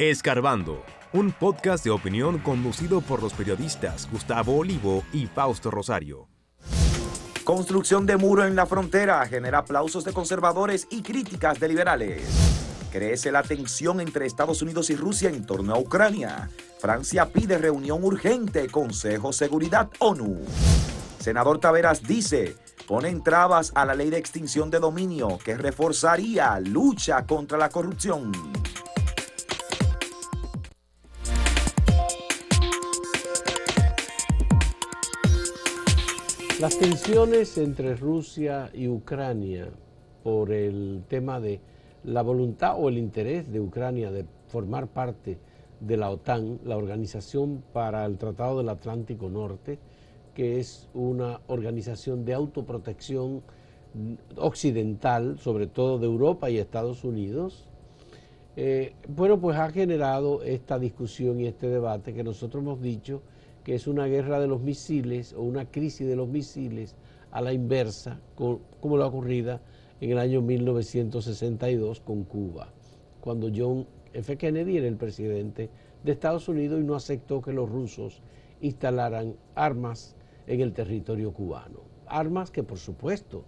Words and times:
Escarbando, 0.00 0.82
un 1.12 1.30
podcast 1.30 1.84
de 1.84 1.90
opinión 1.90 2.38
conducido 2.38 3.02
por 3.02 3.22
los 3.22 3.34
periodistas 3.34 4.08
Gustavo 4.10 4.56
Olivo 4.56 5.04
y 5.12 5.26
Fausto 5.26 5.70
Rosario. 5.70 6.26
Construcción 7.44 8.06
de 8.06 8.16
muro 8.16 8.46
en 8.46 8.56
la 8.56 8.64
frontera 8.64 9.26
genera 9.26 9.58
aplausos 9.58 10.02
de 10.04 10.14
conservadores 10.14 10.86
y 10.88 11.02
críticas 11.02 11.60
de 11.60 11.68
liberales. 11.68 12.22
Crece 12.90 13.30
la 13.30 13.42
tensión 13.42 14.00
entre 14.00 14.24
Estados 14.24 14.62
Unidos 14.62 14.88
y 14.88 14.96
Rusia 14.96 15.28
en 15.28 15.44
torno 15.44 15.74
a 15.74 15.78
Ucrania. 15.78 16.48
Francia 16.78 17.26
pide 17.26 17.58
reunión 17.58 18.02
urgente, 18.02 18.68
Consejo 18.68 19.34
Seguridad 19.34 19.90
ONU. 19.98 20.40
Senador 21.18 21.58
Taveras 21.60 22.04
dice, 22.04 22.56
ponen 22.88 23.22
trabas 23.22 23.70
a 23.74 23.84
la 23.84 23.94
ley 23.94 24.08
de 24.08 24.16
extinción 24.16 24.70
de 24.70 24.78
dominio 24.78 25.38
que 25.44 25.58
reforzaría 25.58 26.58
lucha 26.58 27.26
contra 27.26 27.58
la 27.58 27.68
corrupción. 27.68 28.32
Las 36.60 36.78
tensiones 36.78 37.56
entre 37.56 37.96
Rusia 37.96 38.70
y 38.74 38.86
Ucrania 38.86 39.70
por 40.22 40.52
el 40.52 41.04
tema 41.08 41.40
de 41.40 41.58
la 42.04 42.20
voluntad 42.20 42.74
o 42.78 42.90
el 42.90 42.98
interés 42.98 43.50
de 43.50 43.60
Ucrania 43.60 44.10
de 44.12 44.26
formar 44.48 44.88
parte 44.88 45.38
de 45.80 45.96
la 45.96 46.10
OTAN, 46.10 46.60
la 46.66 46.76
Organización 46.76 47.62
para 47.72 48.04
el 48.04 48.18
Tratado 48.18 48.58
del 48.58 48.68
Atlántico 48.68 49.30
Norte, 49.30 49.78
que 50.34 50.60
es 50.60 50.86
una 50.92 51.40
organización 51.46 52.26
de 52.26 52.34
autoprotección 52.34 53.40
occidental, 54.36 55.38
sobre 55.38 55.66
todo 55.66 55.98
de 55.98 56.04
Europa 56.04 56.50
y 56.50 56.58
Estados 56.58 57.04
Unidos, 57.04 57.70
eh, 58.56 58.92
bueno, 59.08 59.40
pues 59.40 59.56
ha 59.56 59.70
generado 59.70 60.42
esta 60.42 60.78
discusión 60.78 61.40
y 61.40 61.46
este 61.46 61.68
debate 61.68 62.12
que 62.12 62.22
nosotros 62.22 62.62
hemos 62.62 62.82
dicho 62.82 63.22
que 63.64 63.74
es 63.74 63.86
una 63.86 64.06
guerra 64.06 64.40
de 64.40 64.46
los 64.46 64.60
misiles 64.60 65.32
o 65.32 65.42
una 65.42 65.70
crisis 65.70 66.06
de 66.06 66.16
los 66.16 66.28
misiles 66.28 66.96
a 67.30 67.40
la 67.40 67.52
inversa, 67.52 68.20
como 68.34 68.96
la 68.96 69.06
ocurrida 69.06 69.60
en 70.00 70.10
el 70.10 70.18
año 70.18 70.40
1962 70.42 72.00
con 72.00 72.24
Cuba, 72.24 72.72
cuando 73.20 73.50
John 73.54 73.86
F. 74.12 74.36
Kennedy 74.36 74.78
era 74.78 74.88
el 74.88 74.96
presidente 74.96 75.70
de 76.02 76.12
Estados 76.12 76.48
Unidos 76.48 76.80
y 76.80 76.84
no 76.84 76.94
aceptó 76.94 77.40
que 77.40 77.52
los 77.52 77.68
rusos 77.68 78.22
instalaran 78.60 79.36
armas 79.54 80.16
en 80.46 80.60
el 80.60 80.72
territorio 80.72 81.32
cubano. 81.32 81.80
Armas 82.06 82.50
que 82.50 82.62
por 82.62 82.78
supuesto 82.78 83.44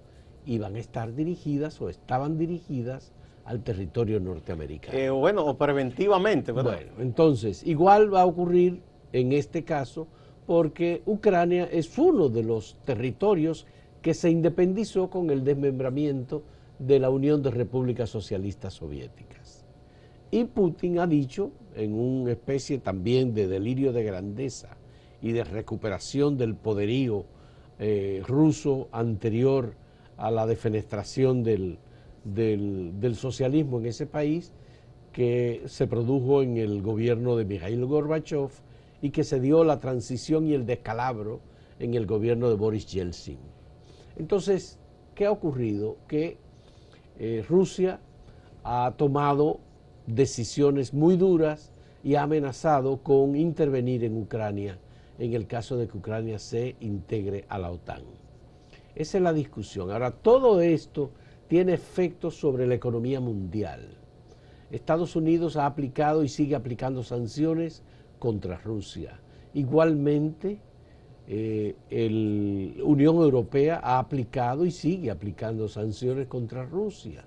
iban 0.47 0.77
a 0.77 0.79
estar 0.79 1.15
dirigidas 1.15 1.81
o 1.81 1.89
estaban 1.89 2.39
dirigidas 2.39 3.13
al 3.45 3.63
territorio 3.63 4.21
norteamericano. 4.21 4.97
Eh, 4.97 5.11
bueno, 5.11 5.45
o 5.45 5.57
preventivamente, 5.57 6.53
Bueno, 6.53 6.71
entonces, 6.99 7.67
igual 7.67 8.13
va 8.13 8.23
a 8.23 8.27
ocurrir 8.27 8.83
en 9.13 9.33
este 9.33 9.65
caso, 9.65 10.09
porque 10.47 11.03
Ucrania 11.07 11.65
es 11.71 11.97
uno 11.99 12.29
de 12.29 12.43
los 12.43 12.77
territorios 12.85 13.67
que 14.01 14.15
se 14.15 14.31
independizó 14.31 15.09
con 15.09 15.31
el 15.31 15.45
desmembramiento 15.45 16.43
de 16.79 16.99
la 16.99 17.11
Unión 17.11 17.43
de 17.43 17.51
Repúblicas 17.51 18.11
Socialistas 18.11 18.75
Soviéticas. 18.75 19.65
Y 20.31 20.45
Putin 20.45 20.99
ha 20.99 21.07
dicho, 21.07 21.53
en 21.77 21.95
una 21.95 22.33
especie 22.33 22.79
también 22.79 23.35
de 23.35 23.47
delirio 23.47 23.93
de 23.93 24.03
grandeza 24.03 24.77
y 25.21 25.33
de 25.33 25.45
recuperación 25.45 26.37
del 26.37 26.57
poderío 26.57 27.25
eh, 27.79 28.23
ruso 28.27 28.89
anterior 28.93 29.75
a 30.17 30.31
la 30.31 30.47
defenestración 30.47 31.45
del, 31.45 31.79
del 32.25 33.15
socialismo 33.15 33.79
en 33.79 33.87
ese 33.87 34.07
país, 34.07 34.53
que 35.13 35.63
se 35.67 35.87
produjo 35.87 36.43
en 36.43 36.57
el 36.57 36.83
gobierno 36.83 37.37
de 37.37 37.45
Mikhail 37.45 37.85
Gorbachev, 37.85 38.51
y 39.03 39.11
que 39.11 39.25
se 39.25 39.41
dio 39.41 39.65
la 39.65 39.81
transición 39.81 40.47
y 40.47 40.55
el 40.55 40.65
descalabro 40.65 41.41
en 41.79 41.95
el 41.95 42.07
gobierno 42.07 42.49
de 42.49 42.55
Boris 42.55 42.87
Yeltsin. 42.87 43.39
Entonces, 44.17 44.79
¿qué 45.15 45.27
ha 45.27 45.33
ocurrido? 45.33 45.97
Que 46.07 46.39
eh, 47.19 47.45
Rusia 47.47 48.01
ha 48.63 48.95
tomado 48.97 49.61
decisiones 50.07 50.95
muy 50.95 51.17
duras 51.17 51.73
y 52.05 52.15
ha 52.15 52.23
amenazado 52.23 53.03
con 53.03 53.37
intervenir 53.37 54.05
en 54.05 54.17
Ucrania 54.17 54.79
en 55.19 55.35
el 55.35 55.47
caso 55.47 55.77
de 55.77 55.89
que 55.89 55.99
Ucrania 55.99 56.39
se 56.39 56.77
integre 56.81 57.45
a 57.49 57.59
la 57.59 57.71
OTAN. 57.71 58.03
Esa 58.95 59.19
es 59.19 59.23
la 59.23 59.33
discusión. 59.33 59.91
Ahora, 59.91 60.11
todo 60.11 60.61
esto 60.61 61.11
tiene 61.49 61.75
efectos 61.75 62.37
sobre 62.37 62.67
la 62.67 62.75
economía 62.75 63.21
mundial. 63.21 63.99
Estados 64.71 65.17
Unidos 65.17 65.57
ha 65.57 65.67
aplicado 65.67 66.25
y 66.25 66.29
sigue 66.29 66.55
aplicando 66.55 67.03
sanciones 67.03 67.83
contra 68.23 68.57
Rusia. 68.57 69.19
Igualmente, 69.53 70.61
eh, 71.27 71.75
la 71.91 72.85
Unión 72.85 73.17
Europea 73.17 73.81
ha 73.83 73.99
aplicado 73.99 74.65
y 74.65 74.71
sigue 74.71 75.11
aplicando 75.11 75.67
sanciones 75.67 76.29
contra 76.29 76.65
Rusia. 76.65 77.25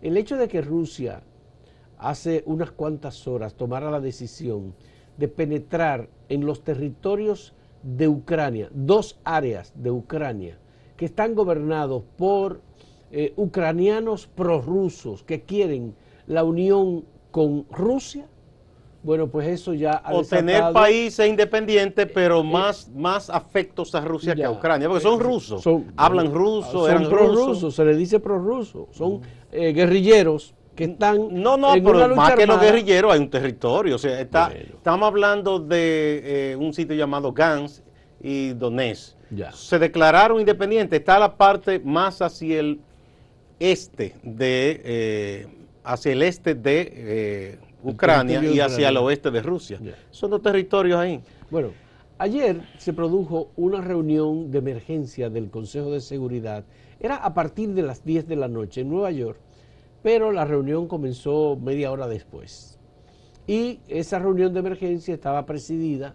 El 0.00 0.16
hecho 0.16 0.38
de 0.38 0.48
que 0.48 0.62
Rusia 0.62 1.22
hace 1.98 2.42
unas 2.46 2.70
cuantas 2.70 3.28
horas 3.28 3.52
tomara 3.52 3.90
la 3.90 4.00
decisión 4.00 4.74
de 5.18 5.28
penetrar 5.28 6.08
en 6.30 6.46
los 6.46 6.64
territorios 6.64 7.52
de 7.82 8.08
Ucrania, 8.08 8.70
dos 8.72 9.20
áreas 9.24 9.74
de 9.76 9.90
Ucrania, 9.90 10.56
que 10.96 11.04
están 11.04 11.34
gobernados 11.34 12.02
por 12.16 12.62
eh, 13.10 13.34
ucranianos 13.36 14.26
prorrusos 14.26 15.22
que 15.22 15.42
quieren 15.42 15.94
la 16.26 16.44
unión 16.44 17.04
con 17.30 17.66
Rusia, 17.70 18.26
bueno, 19.02 19.28
pues 19.28 19.48
eso 19.48 19.72
ya 19.72 19.92
ha 19.92 20.12
O 20.12 20.24
tener 20.24 20.72
países 20.72 21.26
independientes, 21.26 22.06
pero 22.12 22.40
eh, 22.40 22.44
más, 22.44 22.88
más 22.94 23.30
afectos 23.30 23.94
a 23.94 24.02
Rusia 24.02 24.34
que 24.34 24.44
a 24.44 24.50
Ucrania, 24.50 24.88
porque 24.88 25.02
son 25.02 25.18
rusos, 25.20 25.64
hablan 25.96 26.32
ruso, 26.32 26.86
son 26.86 27.08
prorrusos, 27.08 27.74
se 27.74 27.84
le 27.84 27.96
dice 27.96 28.20
prorrusos, 28.20 28.88
son 28.92 29.22
eh, 29.52 29.72
guerrilleros 29.72 30.54
que 30.74 30.84
están 30.84 31.42
no 31.42 31.56
no 31.56 31.72
pero 31.72 32.14
más 32.14 32.34
que 32.34 32.46
los 32.46 32.60
guerrilleros 32.60 33.12
hay 33.12 33.18
un 33.18 33.28
territorio 33.28 33.96
o 33.96 33.98
sea 33.98 34.20
está, 34.20 34.52
estamos 34.52 35.08
hablando 35.08 35.58
de 35.58 36.52
eh, 36.52 36.56
un 36.56 36.72
sitio 36.72 36.94
llamado 36.94 37.32
Gans 37.32 37.82
y 38.22 38.50
Donetsk. 38.50 39.16
Se 39.52 39.78
declararon 39.78 40.38
independientes 40.38 41.00
está 41.00 41.18
la 41.18 41.36
parte 41.36 41.80
más 41.80 42.22
hacia 42.22 42.60
el 42.60 42.80
este 43.58 44.14
de 44.22 45.48
hacia 45.82 46.12
el 46.12 46.22
este 46.22 46.54
de 46.54 47.58
Ucrania 47.82 48.42
y 48.44 48.60
hacia 48.60 48.88
el 48.88 48.96
oeste 48.96 49.30
de 49.30 49.42
Rusia. 49.42 49.78
Son 50.10 50.30
dos 50.30 50.42
territorios 50.42 50.98
ahí. 50.98 51.20
Bueno, 51.50 51.70
ayer 52.18 52.60
se 52.78 52.92
produjo 52.92 53.50
una 53.56 53.80
reunión 53.80 54.50
de 54.50 54.58
emergencia 54.58 55.30
del 55.30 55.50
Consejo 55.50 55.90
de 55.90 56.00
Seguridad. 56.00 56.64
Era 56.98 57.16
a 57.16 57.34
partir 57.34 57.70
de 57.70 57.82
las 57.82 58.04
10 58.04 58.28
de 58.28 58.36
la 58.36 58.48
noche 58.48 58.82
en 58.82 58.90
Nueva 58.90 59.10
York, 59.10 59.38
pero 60.02 60.32
la 60.32 60.44
reunión 60.44 60.86
comenzó 60.86 61.56
media 61.56 61.90
hora 61.90 62.08
después. 62.08 62.78
Y 63.46 63.80
esa 63.88 64.18
reunión 64.18 64.52
de 64.52 64.60
emergencia 64.60 65.14
estaba 65.14 65.46
presidida 65.46 66.14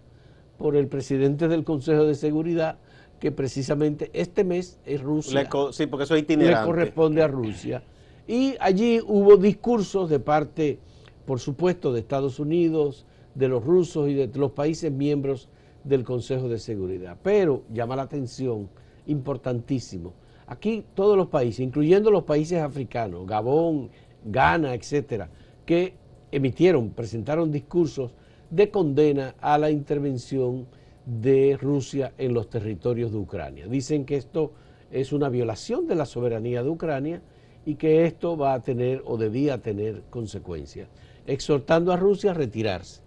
por 0.56 0.76
el 0.76 0.88
presidente 0.88 1.48
del 1.48 1.64
Consejo 1.64 2.04
de 2.04 2.14
Seguridad, 2.14 2.78
que 3.20 3.32
precisamente 3.32 4.10
este 4.12 4.44
mes 4.44 4.78
es 4.84 5.02
Rusia. 5.02 5.48
sí, 5.72 5.86
porque 5.86 6.04
eso 6.04 6.14
es 6.14 6.22
itinerante. 6.22 6.60
Le 6.60 6.66
corresponde 6.66 7.22
a 7.22 7.28
Rusia. 7.28 7.82
Y 8.26 8.54
allí 8.58 9.00
hubo 9.06 9.36
discursos 9.36 10.10
de 10.10 10.18
parte 10.18 10.80
por 11.26 11.40
supuesto, 11.40 11.92
de 11.92 12.00
Estados 12.00 12.38
Unidos, 12.38 13.04
de 13.34 13.48
los 13.48 13.64
rusos 13.64 14.08
y 14.08 14.14
de 14.14 14.30
los 14.38 14.52
países 14.52 14.90
miembros 14.90 15.48
del 15.84 16.04
Consejo 16.04 16.48
de 16.48 16.58
Seguridad. 16.58 17.18
Pero 17.22 17.62
llama 17.72 17.96
la 17.96 18.02
atención, 18.02 18.68
importantísimo, 19.06 20.14
aquí 20.46 20.84
todos 20.94 21.16
los 21.16 21.28
países, 21.28 21.60
incluyendo 21.60 22.10
los 22.10 22.24
países 22.24 22.60
africanos, 22.60 23.26
Gabón, 23.26 23.90
Ghana, 24.24 24.74
etcétera, 24.74 25.28
que 25.64 25.94
emitieron, 26.32 26.90
presentaron 26.90 27.52
discursos 27.52 28.12
de 28.50 28.70
condena 28.70 29.34
a 29.40 29.58
la 29.58 29.70
intervención 29.70 30.66
de 31.04 31.56
Rusia 31.60 32.12
en 32.18 32.34
los 32.34 32.48
territorios 32.48 33.12
de 33.12 33.18
Ucrania. 33.18 33.66
Dicen 33.66 34.04
que 34.04 34.16
esto 34.16 34.52
es 34.90 35.12
una 35.12 35.28
violación 35.28 35.86
de 35.86 35.94
la 35.94 36.06
soberanía 36.06 36.62
de 36.62 36.68
Ucrania 36.68 37.22
y 37.64 37.74
que 37.74 38.06
esto 38.06 38.36
va 38.36 38.54
a 38.54 38.62
tener 38.62 39.02
o 39.04 39.16
debía 39.16 39.60
tener 39.60 40.02
consecuencias 40.10 40.88
exhortando 41.26 41.92
a 41.92 41.96
Rusia 41.96 42.30
a 42.30 42.34
retirarse. 42.34 43.02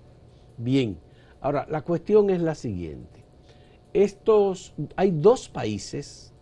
Bien, 0.58 0.98
ahora 1.42 1.66
la 1.70 1.82
cuestión 1.82 2.30
es 2.30 2.42
la 2.42 2.56
siguiente. 2.56 3.24
Estos, 3.94 4.74
hay 4.96 5.12
dos 5.12 5.50
países, 5.50 6.34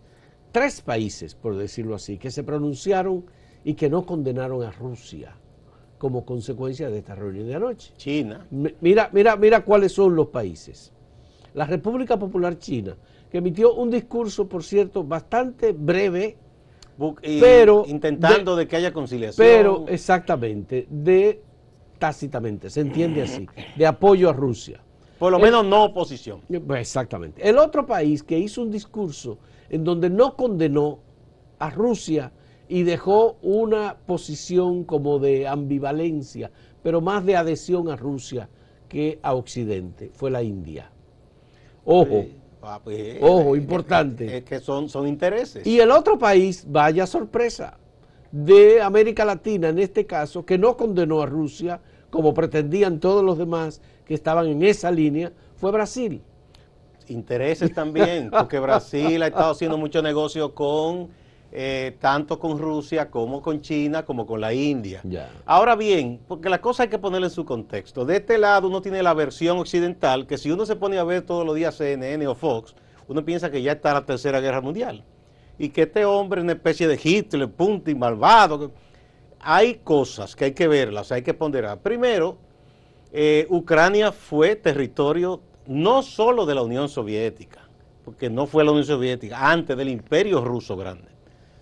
tres 0.52 0.80
países, 0.80 1.34
por 1.34 1.56
decirlo 1.56 1.94
así, 1.94 2.18
que 2.18 2.30
se 2.30 2.42
pronunciaron 2.42 3.24
y 3.64 3.74
que 3.74 3.88
no 3.88 4.04
condenaron 4.04 4.62
a 4.62 4.70
Rusia 4.70 5.36
como 5.98 6.24
consecuencia 6.24 6.88
de 6.90 6.98
esta 6.98 7.14
reunión 7.14 7.46
de 7.46 7.54
anoche. 7.54 7.92
China. 7.96 8.46
Mira, 8.50 9.10
mira, 9.12 9.36
mira 9.36 9.64
cuáles 9.64 9.92
son 9.92 10.14
los 10.14 10.28
países. 10.28 10.92
La 11.54 11.66
República 11.66 12.18
Popular 12.18 12.58
China, 12.58 12.96
que 13.30 13.38
emitió 13.38 13.74
un 13.74 13.90
discurso, 13.90 14.48
por 14.48 14.62
cierto, 14.62 15.02
bastante 15.02 15.72
breve, 15.72 16.36
pero 17.22 17.84
intentando 17.86 18.54
de, 18.56 18.68
que 18.68 18.76
haya 18.76 18.92
conciliación. 18.92 19.46
Pero 19.46 19.84
exactamente, 19.88 20.86
de 20.88 21.42
tácitamente, 21.98 22.70
se 22.70 22.80
entiende 22.80 23.22
así, 23.22 23.46
de 23.76 23.86
apoyo 23.86 24.30
a 24.30 24.32
Rusia. 24.32 24.80
Por 25.18 25.32
lo 25.32 25.38
menos 25.38 25.64
no 25.64 25.84
oposición. 25.84 26.42
Exactamente. 26.76 27.46
El 27.46 27.58
otro 27.58 27.84
país 27.84 28.22
que 28.22 28.38
hizo 28.38 28.62
un 28.62 28.70
discurso 28.70 29.38
en 29.68 29.82
donde 29.82 30.08
no 30.08 30.36
condenó 30.36 31.00
a 31.58 31.70
Rusia 31.70 32.32
y 32.68 32.82
dejó 32.84 33.36
una 33.42 33.96
posición 34.06 34.84
como 34.84 35.18
de 35.18 35.48
ambivalencia, 35.48 36.50
pero 36.82 37.00
más 37.00 37.24
de 37.24 37.36
adhesión 37.36 37.90
a 37.90 37.96
Rusia 37.96 38.48
que 38.88 39.18
a 39.22 39.34
Occidente, 39.34 40.10
fue 40.14 40.30
la 40.30 40.42
India. 40.42 40.90
Ojo, 41.84 42.26
ah, 42.62 42.80
pues, 42.82 43.18
ojo, 43.20 43.56
importante. 43.56 44.38
Es 44.38 44.44
que 44.44 44.60
son, 44.60 44.88
son 44.88 45.08
intereses. 45.08 45.66
Y 45.66 45.80
el 45.80 45.90
otro 45.90 46.18
país, 46.18 46.64
vaya 46.68 47.06
sorpresa, 47.06 47.78
de 48.30 48.80
América 48.82 49.24
Latina 49.24 49.68
en 49.68 49.78
este 49.78 50.06
caso, 50.06 50.44
que 50.44 50.58
no 50.58 50.76
condenó 50.76 51.22
a 51.22 51.26
Rusia, 51.26 51.80
como 52.10 52.34
pretendían 52.34 53.00
todos 53.00 53.24
los 53.24 53.38
demás 53.38 53.80
que 54.04 54.14
estaban 54.14 54.46
en 54.48 54.62
esa 54.62 54.90
línea, 54.90 55.32
fue 55.56 55.70
Brasil. 55.70 56.22
Intereses 57.08 57.72
también, 57.72 58.30
porque 58.30 58.58
Brasil 58.58 59.22
ha 59.22 59.28
estado 59.28 59.52
haciendo 59.52 59.78
mucho 59.78 60.02
negocio 60.02 60.54
con 60.54 61.08
eh, 61.50 61.96
tanto 61.98 62.38
con 62.38 62.58
Rusia 62.58 63.10
como 63.10 63.40
con 63.40 63.62
China 63.62 64.04
como 64.04 64.26
con 64.26 64.40
la 64.40 64.52
India. 64.52 65.00
Ahora 65.46 65.76
bien, 65.76 66.20
porque 66.28 66.50
la 66.50 66.60
cosa 66.60 66.82
hay 66.82 66.88
que 66.90 66.98
ponerla 66.98 67.28
en 67.28 67.32
su 67.32 67.46
contexto. 67.46 68.04
De 68.04 68.16
este 68.16 68.36
lado 68.36 68.68
uno 68.68 68.82
tiene 68.82 69.02
la 69.02 69.14
versión 69.14 69.58
occidental, 69.58 70.26
que 70.26 70.36
si 70.36 70.50
uno 70.50 70.66
se 70.66 70.76
pone 70.76 70.98
a 70.98 71.04
ver 71.04 71.22
todos 71.22 71.46
los 71.46 71.54
días 71.54 71.74
CNN 71.74 72.26
o 72.26 72.34
Fox, 72.34 72.74
uno 73.08 73.24
piensa 73.24 73.50
que 73.50 73.62
ya 73.62 73.72
está 73.72 73.94
la 73.94 74.04
Tercera 74.04 74.40
Guerra 74.40 74.60
Mundial. 74.60 75.04
Y 75.58 75.70
que 75.70 75.82
este 75.82 76.04
hombre 76.04 76.40
es 76.40 76.44
una 76.44 76.52
especie 76.52 76.86
de 76.86 76.98
Hitler, 77.02 77.50
y 77.86 77.94
malvado. 77.94 78.72
Hay 79.40 79.76
cosas 79.76 80.34
que 80.36 80.46
hay 80.46 80.52
que 80.52 80.68
verlas, 80.68 81.12
hay 81.12 81.22
que 81.22 81.34
ponderar. 81.34 81.80
Primero, 81.80 82.38
eh, 83.12 83.46
Ucrania 83.50 84.12
fue 84.12 84.56
territorio 84.56 85.40
no 85.66 86.02
solo 86.02 86.46
de 86.46 86.54
la 86.54 86.62
Unión 86.62 86.88
Soviética, 86.88 87.68
porque 88.04 88.30
no 88.30 88.46
fue 88.46 88.64
la 88.64 88.70
Unión 88.70 88.86
Soviética, 88.86 89.50
antes 89.50 89.76
del 89.76 89.88
Imperio 89.88 90.44
Ruso 90.44 90.76
Grande 90.76 91.18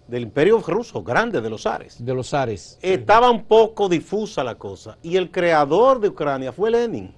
del 0.08 0.22
imperio 0.22 0.60
ruso, 0.60 1.02
grande, 1.02 1.40
de 1.40 1.50
los 1.50 1.66
Ares. 1.66 2.04
De 2.04 2.14
los 2.14 2.32
Ares. 2.32 2.78
Estaba 2.81 3.31
un 3.31 3.44
poco 3.44 3.88
difusa 3.88 4.44
la 4.44 4.54
cosa. 4.54 4.98
Y 5.02 5.16
el 5.16 5.31
creador 5.31 6.00
de 6.00 6.08
Ucrania 6.08 6.52
fue 6.52 6.70
Lenin, 6.70 7.14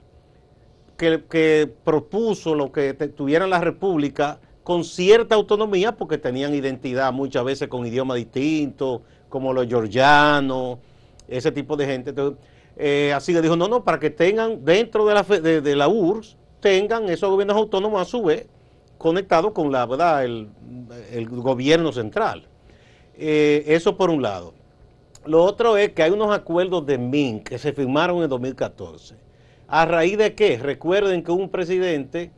que, 0.96 1.72
propuso 1.84 2.54
lo 2.54 2.72
que 2.72 2.94
tuvieran 2.94 3.50
la 3.50 3.60
república 3.60 4.40
con 4.68 4.84
cierta 4.84 5.34
autonomía, 5.34 5.92
porque 5.92 6.18
tenían 6.18 6.54
identidad 6.54 7.10
muchas 7.10 7.42
veces 7.42 7.68
con 7.68 7.86
idiomas 7.86 8.18
distintos, 8.18 9.00
como 9.30 9.54
los 9.54 9.66
georgianos, 9.66 10.76
ese 11.26 11.50
tipo 11.50 11.74
de 11.74 11.86
gente. 11.86 12.14
Eh, 12.76 13.14
así 13.14 13.32
que 13.32 13.40
dijo, 13.40 13.56
no, 13.56 13.66
no, 13.66 13.82
para 13.82 13.98
que 13.98 14.10
tengan 14.10 14.66
dentro 14.66 15.06
de 15.06 15.14
la, 15.14 15.22
de, 15.22 15.74
la 15.74 15.88
URSS, 15.88 16.36
tengan 16.60 17.08
esos 17.08 17.30
gobiernos 17.30 17.56
autónomos 17.56 18.02
a 18.02 18.04
su 18.04 18.22
vez 18.24 18.46
conectados 18.98 19.52
con 19.52 19.72
la 19.72 19.86
verdad 19.86 20.22
el 20.22 20.50
gobierno 21.30 21.90
central. 21.90 22.46
Eh, 23.16 23.64
eso 23.68 23.96
por 23.96 24.10
un 24.10 24.20
lado. 24.20 24.52
Lo 25.24 25.44
otro 25.44 25.78
es 25.78 25.94
que 25.94 26.02
hay 26.02 26.10
unos 26.10 26.30
acuerdos 26.30 26.84
de 26.84 26.98
Minsk 26.98 27.48
que 27.48 27.58
se 27.58 27.72
firmaron 27.72 28.22
en 28.22 28.28
2014. 28.28 29.14
¿A 29.66 29.86
raíz 29.86 30.18
de 30.18 30.34
qué? 30.34 30.58
Recuerden 30.58 31.22
que 31.22 31.32
un 31.32 31.48
presidente 31.48 32.32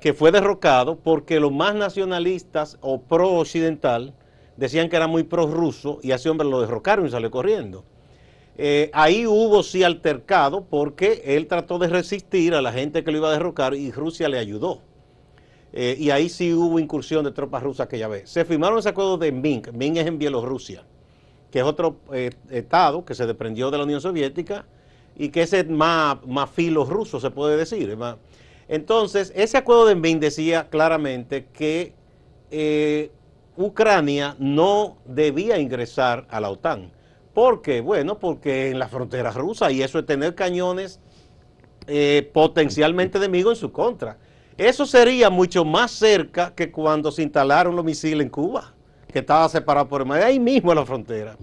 que 0.00 0.12
fue 0.12 0.30
derrocado 0.30 0.96
porque 0.96 1.40
los 1.40 1.52
más 1.52 1.74
nacionalistas 1.74 2.78
o 2.80 3.00
pro-occidental 3.00 4.14
decían 4.56 4.88
que 4.88 4.96
era 4.96 5.06
muy 5.06 5.24
pro-ruso 5.24 5.98
y 6.02 6.12
ese 6.12 6.28
hombre 6.30 6.48
lo 6.48 6.60
derrocaron 6.60 7.06
y 7.06 7.10
salió 7.10 7.30
corriendo. 7.30 7.84
Eh, 8.56 8.90
ahí 8.92 9.24
hubo 9.26 9.62
sí 9.62 9.84
altercado 9.84 10.64
porque 10.64 11.22
él 11.24 11.46
trató 11.46 11.78
de 11.78 11.86
resistir 11.86 12.54
a 12.54 12.62
la 12.62 12.72
gente 12.72 13.04
que 13.04 13.12
lo 13.12 13.18
iba 13.18 13.28
a 13.28 13.32
derrocar 13.32 13.74
y 13.74 13.92
Rusia 13.92 14.28
le 14.28 14.38
ayudó. 14.38 14.82
Eh, 15.72 15.96
y 15.98 16.10
ahí 16.10 16.28
sí 16.28 16.52
hubo 16.52 16.78
incursión 16.78 17.24
de 17.24 17.30
tropas 17.30 17.62
rusas 17.62 17.86
que 17.86 17.98
ya 17.98 18.08
ve. 18.08 18.26
Se 18.26 18.44
firmaron 18.44 18.78
ese 18.78 18.88
acuerdo 18.88 19.18
de 19.18 19.30
Minsk. 19.30 19.72
Minsk 19.72 20.00
es 20.00 20.06
en 20.06 20.18
Bielorrusia, 20.18 20.82
que 21.52 21.60
es 21.60 21.64
otro 21.64 21.98
eh, 22.12 22.30
estado 22.50 23.04
que 23.04 23.14
se 23.14 23.26
desprendió 23.26 23.70
de 23.70 23.78
la 23.78 23.84
Unión 23.84 24.00
Soviética 24.00 24.64
y 25.16 25.28
que 25.28 25.42
es 25.42 25.68
más, 25.68 26.18
más 26.26 26.50
filo 26.50 26.84
ruso, 26.84 27.20
se 27.20 27.30
puede 27.30 27.56
decir. 27.56 27.96
Entonces, 28.68 29.32
ese 29.34 29.56
acuerdo 29.56 29.86
de 29.86 29.94
Minsk 29.94 30.20
decía 30.20 30.68
claramente 30.68 31.46
que 31.52 31.94
eh, 32.50 33.10
Ucrania 33.56 34.36
no 34.38 34.98
debía 35.04 35.58
ingresar 35.58 36.26
a 36.30 36.40
la 36.40 36.50
OTAN. 36.50 36.92
¿Por 37.34 37.62
qué? 37.62 37.80
Bueno, 37.80 38.18
porque 38.18 38.70
en 38.70 38.78
la 38.78 38.88
frontera 38.88 39.30
rusa, 39.30 39.70
y 39.70 39.82
eso 39.82 39.98
es 39.98 40.06
tener 40.06 40.34
cañones 40.34 41.00
potencialmente 42.34 43.16
enemigos 43.16 43.56
en 43.56 43.60
su 43.60 43.72
contra. 43.72 44.18
Eso 44.58 44.84
sería 44.84 45.30
mucho 45.30 45.64
más 45.64 45.92
cerca 45.92 46.52
que 46.52 46.70
cuando 46.70 47.12
se 47.12 47.22
instalaron 47.22 47.76
los 47.76 47.84
misiles 47.84 48.20
en 48.20 48.28
Cuba, 48.28 48.74
que 49.10 49.20
estaba 49.20 49.48
separado 49.48 49.88
por 49.88 50.02
el 50.02 50.06
mar, 50.08 50.20
ahí 50.20 50.40
mismo 50.40 50.72
en 50.72 50.78
la 50.78 50.84
frontera. 50.84 51.36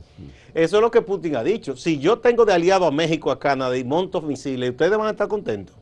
Eso 0.54 0.76
es 0.76 0.82
lo 0.82 0.92
que 0.92 1.02
Putin 1.02 1.38
ha 1.38 1.44
dicho. 1.44 1.78
Si 1.78 1.98
yo 1.98 2.20
tengo 2.20 2.46
de 2.46 2.54
aliado 2.54 2.86
a 2.86 2.92
México, 2.92 3.32
a 3.32 3.40
Canadá 3.40 3.78
y 3.78 3.86
monto 3.86 4.22
misiles, 4.22 4.70
ustedes 4.72 4.98
van 4.98 5.08
a 5.08 5.12
estar 5.12 5.30
contentos. 5.30 5.76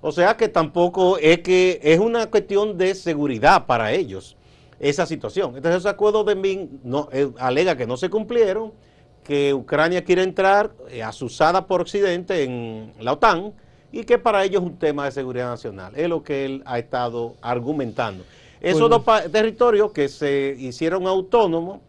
O 0.00 0.12
sea 0.12 0.36
que 0.36 0.48
tampoco 0.48 1.18
es 1.18 1.40
que 1.40 1.80
es 1.82 1.98
una 1.98 2.30
cuestión 2.30 2.76
de 2.78 2.94
seguridad 2.94 3.66
para 3.66 3.92
ellos 3.92 4.36
esa 4.78 5.06
situación. 5.06 5.56
Entonces 5.56 5.80
ese 5.80 5.88
acuerdo 5.88 6.22
de 6.24 6.34
Minsk 6.34 6.72
no, 6.84 7.08
eh, 7.12 7.30
alega 7.38 7.76
que 7.76 7.86
no 7.86 7.96
se 7.96 8.10
cumplieron, 8.10 8.72
que 9.24 9.54
Ucrania 9.54 10.04
quiere 10.04 10.22
entrar 10.22 10.72
eh, 10.90 11.02
asusada 11.02 11.66
por 11.66 11.80
Occidente 11.80 12.44
en 12.44 12.92
la 13.00 13.12
OTAN, 13.12 13.52
y 13.92 14.04
que 14.04 14.18
para 14.18 14.44
ellos 14.44 14.62
es 14.62 14.68
un 14.68 14.78
tema 14.78 15.06
de 15.06 15.12
seguridad 15.12 15.48
nacional. 15.48 15.92
Es 15.96 16.08
lo 16.08 16.22
que 16.22 16.44
él 16.44 16.62
ha 16.66 16.78
estado 16.78 17.34
argumentando. 17.40 18.24
Esos 18.60 18.90
dos 18.90 19.02
territorios 19.30 19.92
que 19.92 20.08
se 20.08 20.54
hicieron 20.58 21.06
autónomos, 21.06 21.80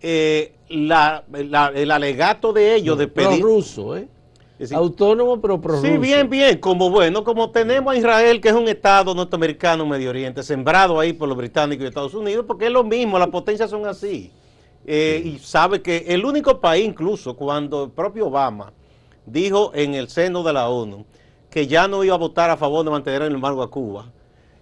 eh, 0.00 0.52
el 0.68 1.90
alegato 1.90 2.52
de 2.52 2.74
ellos 2.74 2.98
de 2.98 3.08
pedir... 3.08 3.42
ruso, 3.42 3.96
¿eh? 3.96 4.08
Autónomo 4.72 5.40
pero 5.40 5.60
pro 5.60 5.80
Sí, 5.80 5.98
bien, 5.98 6.30
bien, 6.30 6.58
como 6.58 6.88
bueno, 6.88 7.24
como 7.24 7.50
tenemos 7.50 7.92
a 7.92 7.96
Israel, 7.96 8.40
que 8.40 8.48
es 8.48 8.54
un 8.54 8.68
estado 8.68 9.14
norteamericano, 9.14 9.84
Medio 9.84 10.10
Oriente, 10.10 10.42
sembrado 10.42 11.00
ahí 11.00 11.12
por 11.12 11.28
los 11.28 11.36
británicos 11.36 11.84
y 11.84 11.88
Estados 11.88 12.14
Unidos, 12.14 12.44
porque 12.46 12.66
es 12.66 12.70
lo 12.70 12.84
mismo, 12.84 13.18
las 13.18 13.28
potencias 13.28 13.68
son 13.68 13.84
así. 13.86 14.30
Eh, 14.86 15.22
y 15.24 15.38
sabe 15.38 15.82
que 15.82 16.04
el 16.08 16.24
único 16.24 16.60
país, 16.60 16.86
incluso 16.86 17.34
cuando 17.34 17.84
el 17.84 17.90
propio 17.90 18.26
Obama 18.26 18.72
dijo 19.26 19.72
en 19.74 19.94
el 19.94 20.08
seno 20.08 20.42
de 20.42 20.52
la 20.52 20.68
ONU 20.68 21.04
que 21.50 21.66
ya 21.66 21.88
no 21.88 22.04
iba 22.04 22.14
a 22.14 22.18
votar 22.18 22.50
a 22.50 22.56
favor 22.56 22.84
de 22.84 22.90
mantener 22.90 23.22
el 23.22 23.34
embargo 23.34 23.62
a 23.62 23.70
Cuba. 23.70 24.10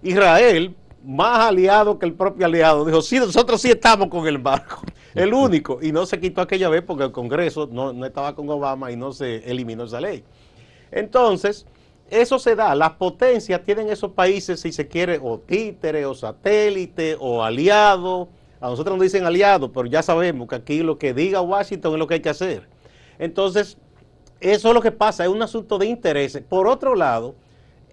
Israel, 0.02 0.74
más 1.04 1.40
aliado 1.40 1.98
que 1.98 2.06
el 2.06 2.14
propio 2.14 2.46
aliado, 2.46 2.84
dijo, 2.84 3.02
sí, 3.02 3.18
nosotros 3.18 3.60
sí 3.60 3.70
estamos 3.70 4.08
con 4.08 4.26
el 4.26 4.36
embargo, 4.36 4.82
el 5.14 5.34
único, 5.34 5.78
y 5.82 5.92
no 5.92 6.06
se 6.06 6.20
quitó 6.20 6.40
aquella 6.40 6.68
vez 6.68 6.82
porque 6.82 7.04
el 7.04 7.12
Congreso 7.12 7.68
no, 7.70 7.92
no 7.92 8.06
estaba 8.06 8.34
con 8.34 8.48
Obama 8.48 8.90
y 8.92 8.96
no 8.96 9.12
se 9.12 9.50
eliminó 9.50 9.84
esa 9.84 10.00
ley. 10.00 10.24
Entonces, 10.90 11.66
eso 12.10 12.38
se 12.38 12.54
da, 12.54 12.74
las 12.74 12.92
potencias 12.92 13.62
tienen 13.64 13.88
esos 13.88 14.12
países, 14.12 14.60
si 14.60 14.72
se 14.72 14.86
quiere, 14.86 15.18
o 15.22 15.38
títeres, 15.38 16.06
o 16.06 16.14
satélites, 16.14 17.16
o 17.18 17.42
aliados, 17.42 18.28
a 18.60 18.68
nosotros 18.68 18.96
nos 18.96 19.02
dicen 19.02 19.24
aliados, 19.24 19.70
pero 19.74 19.86
ya 19.86 20.02
sabemos 20.02 20.46
que 20.46 20.54
aquí 20.54 20.82
lo 20.82 20.96
que 20.96 21.12
diga 21.12 21.40
Washington 21.40 21.94
es 21.94 21.98
lo 21.98 22.06
que 22.06 22.14
hay 22.14 22.20
que 22.20 22.28
hacer. 22.28 22.68
Entonces, 23.18 23.76
eso 24.40 24.68
es 24.68 24.74
lo 24.74 24.80
que 24.80 24.92
pasa, 24.92 25.24
es 25.24 25.30
un 25.30 25.42
asunto 25.42 25.78
de 25.78 25.86
intereses. 25.86 26.42
Por 26.48 26.68
otro 26.68 26.94
lado, 26.94 27.34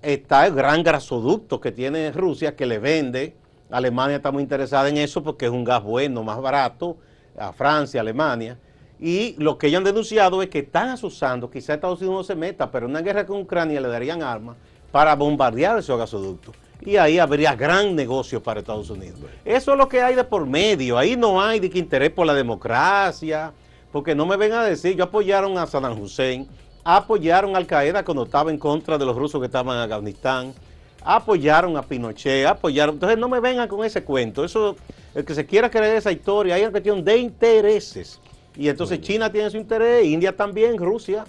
está 0.02 0.46
el 0.48 0.54
gran 0.54 0.84
gasoducto 0.84 1.60
que 1.60 1.72
tiene 1.72 2.12
Rusia 2.12 2.56
que 2.56 2.66
le 2.66 2.80
vende. 2.80 3.36
Alemania 3.70 4.18
está 4.18 4.32
muy 4.32 4.44
interesada 4.44 4.90
en 4.90 4.98
eso 4.98 5.24
porque 5.24 5.46
es 5.46 5.52
un 5.52 5.64
gas 5.64 5.84
bueno, 5.84 6.24
más 6.24 6.42
barato, 6.42 6.98
a 7.38 7.54
Francia, 7.54 8.02
Alemania. 8.02 8.58
Y 9.00 9.36
lo 9.42 9.58
que 9.58 9.68
ellos 9.68 9.78
han 9.78 9.84
denunciado 9.86 10.42
es 10.42 10.50
que 10.50 10.60
están 10.60 10.90
asusando, 10.90 11.50
quizá 11.50 11.74
Estados 11.74 12.00
Unidos 12.02 12.18
no 12.18 12.24
se 12.24 12.36
meta, 12.36 12.70
pero 12.70 12.86
en 12.86 12.92
una 12.92 13.02
guerra 13.02 13.26
con 13.26 13.42
Ucrania 13.42 13.80
le 13.80 13.88
darían 13.88 14.22
armas 14.22 14.58
para 14.92 15.16
bombardear 15.16 15.80
esos 15.80 15.98
gasoductos. 15.98 16.56
Y 16.82 16.96
ahí 16.96 17.20
habría 17.20 17.56
gran 17.56 17.96
negocio 17.96 18.42
para 18.42 18.62
Estados 18.62 18.90
Unidos. 18.90 19.20
Eso 19.46 19.72
es 19.72 19.78
lo 19.78 19.88
que 19.88 20.02
hay 20.02 20.16
de 20.16 20.24
por 20.24 20.46
medio. 20.46 20.98
Ahí 20.98 21.16
no 21.16 21.42
hay 21.42 21.60
de 21.60 21.70
que 21.70 21.80
interés 21.80 22.10
por 22.10 22.26
la 22.26 22.34
democracia, 22.34 23.54
porque 23.92 24.16
no 24.16 24.26
me 24.26 24.38
ven 24.38 24.54
a 24.54 24.64
decir, 24.64 24.96
yo 24.96 25.06
apoyaron 25.06 25.58
a 25.58 25.68
Saddam 25.68 26.00
Hussein, 26.00 26.48
apoyaron 26.84 27.56
a 27.56 27.58
Al 27.58 27.68
Qaeda 27.68 28.04
cuando 28.04 28.24
estaba 28.24 28.52
en 28.52 28.58
contra 28.58 28.98
de 28.98 29.06
los 29.06 29.16
rusos 29.16 29.40
que 29.40 29.46
estaban 29.46 29.76
en 29.76 29.84
Afganistán, 29.84 30.54
apoyaron 31.02 31.78
a 31.78 31.82
Pinochet, 31.82 32.46
apoyaron. 32.46 32.96
Entonces 32.96 33.18
no 33.18 33.30
me 33.30 33.40
vengan 33.40 33.68
con 33.68 33.86
ese 33.86 34.04
cuento. 34.04 34.44
Eso, 34.44 34.76
el 35.16 35.26
que 35.26 35.36
se 35.36 35.46
quiera 35.46 35.70
creer 35.70 35.98
esa 35.98 36.12
historia, 36.12 36.56
hay 36.56 36.62
una 36.62 36.72
cuestión 36.72 37.04
de 37.04 37.18
intereses. 37.18 38.20
Y 38.56 38.68
entonces 38.68 39.00
China 39.02 39.32
tiene 39.32 39.50
su 39.50 39.58
interés, 39.58 40.06
India 40.06 40.36
también, 40.36 40.78
Rusia 40.78 41.26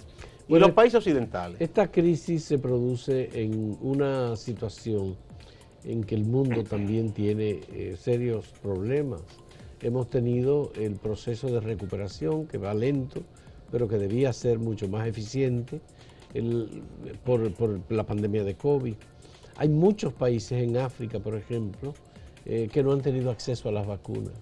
y 0.47 0.59
los 0.59 0.71
países 0.71 0.95
occidentales. 0.95 1.61
Esta 1.61 1.89
crisis 1.89 2.43
se 2.43 2.57
produce 2.57 3.29
en 3.33 3.77
una 3.81 4.35
situación 4.35 5.15
en 5.83 6.03
que 6.03 6.15
el 6.15 6.25
mundo 6.25 6.63
también 6.63 7.11
tiene 7.11 7.61
eh, 7.71 7.95
serios 7.97 8.47
problemas 8.61 9.21
hemos 9.81 10.09
tenido 10.09 10.71
el 10.75 10.93
proceso 10.95 11.47
de 11.47 11.59
recuperación 11.59 12.45
que 12.45 12.57
va 12.57 12.73
lento 12.73 13.21
pero 13.71 13.87
que 13.87 13.97
debía 13.97 14.33
ser 14.33 14.59
mucho 14.59 14.87
más 14.87 15.07
eficiente 15.07 15.81
por, 17.23 17.81
la 17.89 18.05
pandemia 18.05 18.43
de 18.43 18.55
COVID. 18.55 18.93
Hay 19.57 19.69
muchos 19.69 20.13
países 20.13 20.63
en 20.63 20.77
África, 20.77 21.19
por 21.19 21.35
ejemplo, 21.35 21.93
eh, 22.45 22.69
que 22.71 22.83
no 22.83 22.91
han 22.91 23.01
tenido 23.01 23.31
acceso 23.31 23.69
a 23.69 23.71
las 23.71 23.87
vacunas. 23.87 24.33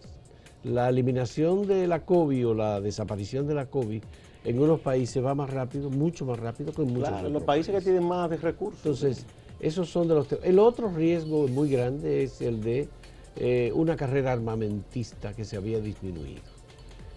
La 0.64 0.90
eliminación 0.90 1.68
de 1.68 1.88
la 1.88 2.06
COVID 2.06 2.50
o 2.50 2.54
la 2.54 2.82
desaparición 2.82 3.48
de 3.48 3.54
la 3.54 3.68
COVID 3.68 4.02
en 4.46 4.60
unos 4.60 4.80
países 4.80 5.24
va 5.24 5.36
más 5.36 5.50
rápido, 5.50 5.90
mucho 5.90 6.26
más 6.26 6.40
rápido 6.40 6.72
que 6.72 6.82
en 6.82 6.94
muchos 6.94 7.10
claro, 7.10 7.30
los 7.30 7.44
países, 7.44 7.76
que 7.76 7.82
tienen 7.82 8.04
más 8.04 8.30
de 8.30 8.38
recursos. 8.38 8.80
Entonces, 8.86 9.26
esos 9.60 9.90
son 9.90 10.08
de 10.08 10.16
los... 10.16 10.28
El 10.44 10.60
otro 10.60 10.90
riesgo 10.90 11.48
muy 11.48 11.70
grande 11.70 12.24
es 12.24 12.42
el 12.42 12.62
de 12.62 12.88
eh, 13.36 13.72
una 13.74 13.96
carrera 13.96 14.32
armamentista 14.32 15.34
que 15.34 15.44
se 15.44 15.58
había 15.58 15.80
disminuido 15.80 16.59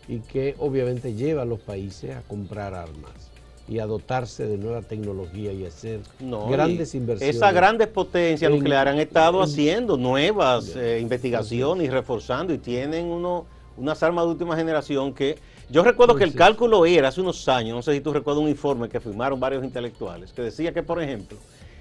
y 0.09 0.18
que 0.21 0.54
obviamente 0.59 1.14
lleva 1.14 1.42
a 1.42 1.44
los 1.44 1.61
países 1.61 2.16
a 2.16 2.23
comprar 2.23 2.75
armas 2.75 3.32
y 3.68 3.78
a 3.78 3.87
dotarse 3.87 4.47
de 4.47 4.59
nueva 4.59 4.82
tecnología 4.82 5.52
y 5.52 5.64
hacer 5.64 6.00
grandes 6.49 6.94
inversiones. 6.94 7.37
Esas 7.37 7.54
grandes 7.54 7.88
potencias 7.88 8.50
nucleares 8.50 8.92
han 8.92 9.00
estado 9.00 9.40
haciendo 9.40 9.97
nuevas 9.97 10.75
eh, 10.76 10.99
investigaciones 11.00 11.87
y 11.87 11.90
reforzando 11.90 12.52
y 12.52 12.59
tienen 12.59 13.06
uno, 13.06 13.47
unas 13.76 14.02
armas 14.02 14.25
de 14.25 14.30
última 14.32 14.56
generación 14.56 15.14
que... 15.14 15.38
Yo 15.71 15.82
recuerdo 15.82 16.16
que 16.16 16.25
el 16.25 16.35
cálculo 16.35 16.85
era 16.85 17.09
hace 17.09 17.23
unos 17.23 17.49
años, 17.49 17.75
no 17.75 17.82
sé 17.82 17.94
si 17.94 18.00
tú 18.00 18.12
recuerdas 18.12 18.42
un 18.42 18.50
informe 18.50 18.90
que 18.90 19.00
firmaron 19.00 19.40
varios 19.40 19.64
intelectuales, 19.64 20.32
que 20.32 20.42
decía 20.42 20.75
que, 20.75 20.82
por 20.82 21.00
ejemplo, 21.00 21.38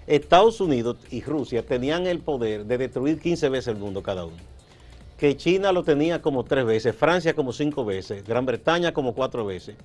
Estados 0.07 0.61
Unidos 0.61 0.97
y 1.09 1.21
Rusia 1.21 1.65
tenían 1.65 2.07
el 2.07 2.19
poder 2.19 2.65
de 2.65 2.77
destruir 2.77 3.19
15 3.19 3.49
veces 3.49 3.67
el 3.67 3.77
mundo 3.77 4.01
cada 4.01 4.23
uno 4.23 4.50
que 5.21 5.37
China 5.37 5.71
lo 5.71 5.83
tenía 5.83 6.19
como 6.19 6.43
tres 6.43 6.65
veces, 6.65 6.95
Francia 6.95 7.35
como 7.35 7.53
cinco 7.53 7.85
veces, 7.85 8.23
Gran 8.23 8.43
Bretaña 8.43 8.91
como 8.91 9.13
cuatro 9.13 9.45
veces. 9.45 9.75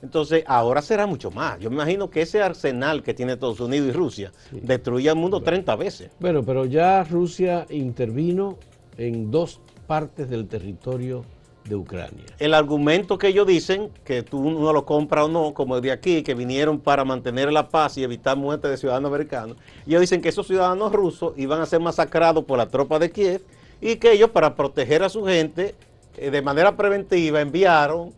Entonces, 0.00 0.44
ahora 0.46 0.82
será 0.82 1.04
mucho 1.04 1.32
más. 1.32 1.58
Yo 1.58 1.68
me 1.68 1.74
imagino 1.74 2.08
que 2.10 2.22
ese 2.22 2.40
arsenal 2.40 3.02
que 3.02 3.12
tiene 3.12 3.32
Estados 3.32 3.58
Unidos 3.58 3.88
y 3.88 3.90
Rusia 3.90 4.30
destruye 4.52 5.08
el 5.08 5.16
mundo 5.16 5.42
30 5.42 5.74
veces. 5.74 6.12
Bueno, 6.20 6.44
pero 6.44 6.64
ya 6.64 7.02
Rusia 7.02 7.66
intervino 7.70 8.56
en 8.96 9.32
dos 9.32 9.60
partes 9.88 10.30
del 10.30 10.46
territorio 10.46 11.24
de 11.64 11.74
Ucrania. 11.74 12.26
El 12.38 12.54
argumento 12.54 13.18
que 13.18 13.26
ellos 13.26 13.48
dicen, 13.48 13.90
que 14.04 14.22
tú 14.22 14.48
no 14.48 14.72
lo 14.72 14.86
compras 14.86 15.24
o 15.24 15.28
no, 15.28 15.54
como 15.54 15.74
el 15.74 15.82
de 15.82 15.90
aquí, 15.90 16.22
que 16.22 16.34
vinieron 16.34 16.78
para 16.78 17.04
mantener 17.04 17.52
la 17.52 17.68
paz 17.68 17.98
y 17.98 18.04
evitar 18.04 18.36
muerte 18.36 18.68
de 18.68 18.76
ciudadanos 18.76 19.08
americanos, 19.08 19.56
ellos 19.88 20.02
dicen 20.02 20.22
que 20.22 20.28
esos 20.28 20.46
ciudadanos 20.46 20.92
rusos 20.92 21.32
iban 21.36 21.60
a 21.60 21.66
ser 21.66 21.80
masacrados 21.80 22.44
por 22.44 22.58
la 22.58 22.68
tropa 22.68 23.00
de 23.00 23.10
Kiev 23.10 23.42
y 23.80 23.96
que 23.96 24.12
ellos 24.12 24.30
para 24.30 24.54
proteger 24.54 25.02
a 25.02 25.08
su 25.08 25.24
gente 25.24 25.74
eh, 26.16 26.30
de 26.30 26.42
manera 26.42 26.76
preventiva 26.76 27.40
enviaron, 27.40 28.12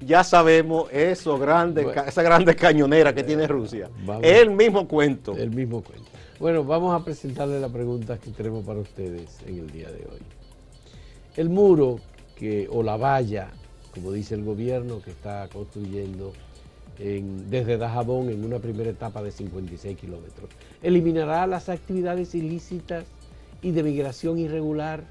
ya 0.00 0.24
sabemos, 0.24 0.92
eso 0.92 1.38
grande, 1.38 1.86
esa 2.06 2.22
grande 2.22 2.56
cañonera 2.56 3.14
que 3.14 3.22
tiene 3.22 3.46
Rusia. 3.46 3.88
el 4.22 4.50
mismo 4.50 4.88
cuento. 4.88 5.36
El 5.36 5.50
mismo 5.50 5.82
cuento. 5.82 6.10
Bueno, 6.40 6.64
vamos 6.64 7.00
a 7.00 7.04
presentarle 7.04 7.60
las 7.60 7.70
preguntas 7.70 8.18
que 8.18 8.30
tenemos 8.30 8.64
para 8.64 8.80
ustedes 8.80 9.38
en 9.46 9.58
el 9.58 9.70
día 9.70 9.88
de 9.88 9.98
hoy. 9.98 10.20
El 11.36 11.48
muro 11.48 12.00
que, 12.34 12.68
o 12.70 12.82
la 12.82 12.96
valla, 12.96 13.50
como 13.94 14.10
dice 14.10 14.34
el 14.34 14.42
gobierno, 14.42 15.00
que 15.00 15.10
está 15.10 15.48
construyendo 15.48 16.32
desde 16.98 17.78
Dajabón 17.78 18.30
en 18.30 18.44
una 18.44 18.58
primera 18.58 18.90
etapa 18.90 19.22
de 19.22 19.32
56 19.32 19.98
kilómetros, 19.98 20.50
eliminará 20.82 21.46
las 21.46 21.68
actividades 21.68 22.34
ilícitas 22.34 23.04
y 23.62 23.70
de 23.70 23.82
migración 23.82 24.38
irregular 24.38 25.04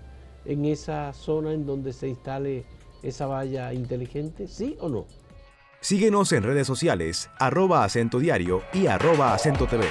en 0.46 0.66
esa 0.66 1.14
zona 1.14 1.54
en 1.54 1.66
donde 1.66 1.94
se 1.94 2.10
instale 2.10 2.66
esa 3.02 3.26
valla 3.26 3.74
inteligente? 3.74 4.48
¿Sí 4.48 4.78
o 4.80 4.90
no? 4.90 5.06
Síguenos 5.80 6.32
en 6.34 6.44
redes 6.44 6.68
sociales, 6.68 7.30
arroba 7.40 7.84
acento 7.84 8.20
diario 8.20 8.62
y 8.72 8.86
arroba 8.86 9.34
acento 9.34 9.66
TV. 9.66 9.86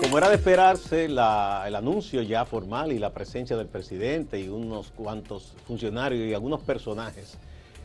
Como 0.00 0.16
era 0.16 0.28
de 0.28 0.36
esperarse, 0.36 1.06
el 1.06 1.18
anuncio 1.18 2.22
ya 2.22 2.46
formal 2.46 2.92
y 2.92 2.98
la 2.98 3.12
presencia 3.12 3.56
del 3.56 3.66
presidente 3.66 4.40
y 4.40 4.48
unos 4.48 4.90
cuantos 4.92 5.54
funcionarios 5.66 6.26
y 6.26 6.32
algunos 6.32 6.60
personajes 6.60 7.36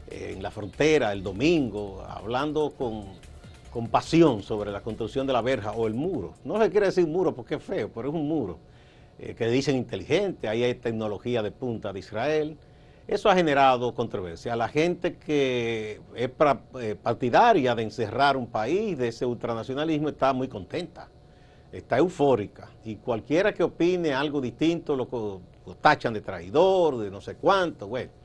en 0.10 0.42
la 0.42 0.52
frontera 0.52 1.12
el 1.12 1.24
domingo, 1.24 2.06
hablando 2.08 2.72
con 2.78 3.06
con 3.74 3.88
pasión 3.88 4.44
sobre 4.44 4.72
la 4.72 4.82
construcción 4.82 5.26
de 5.26 5.34
la 5.34 5.42
verja 5.42 5.72
o 5.72 5.88
el 5.88 5.96
muro. 5.96 6.36
No 6.44 6.62
se 6.62 6.70
quiere 6.70 6.86
decir 6.86 7.08
muro 7.08 7.34
porque 7.34 7.56
es 7.56 7.64
feo, 7.64 7.90
pero 7.92 8.10
es 8.10 8.14
un 8.14 8.28
muro 8.28 8.60
eh, 9.18 9.34
que 9.34 9.48
dicen 9.48 9.76
inteligente, 9.76 10.48
ahí 10.48 10.64
hay 10.64 10.76
tecnología 10.76 11.42
de 11.42 11.50
punta 11.50 11.92
de 11.92 11.98
Israel. 11.98 12.56
Eso 13.08 13.32
ha 13.32 13.36
generado 13.36 13.96
controversia. 13.96 14.56
La 14.56 14.68
gente 14.70 15.18
que 15.18 16.00
es 16.16 16.30
eh, 16.80 16.96
partidaria 17.02 17.74
de 17.74 17.82
encerrar 17.82 18.38
un 18.38 18.46
país 18.46 18.96
de 18.96 19.08
ese 19.08 19.26
ultranacionalismo 19.26 20.10
está 20.10 20.34
muy 20.34 20.48
contenta, 20.48 21.10
está 21.72 21.98
eufórica. 21.98 22.70
Y 22.86 22.98
cualquiera 22.98 23.56
que 23.56 23.64
opine 23.64 24.14
algo 24.14 24.40
distinto 24.40 24.96
lo, 24.96 25.08
lo 25.66 25.76
tachan 25.82 26.14
de 26.14 26.22
traidor, 26.22 27.00
de 27.00 27.10
no 27.10 27.22
sé 27.22 27.38
cuánto, 27.38 27.88
bueno. 27.88 28.23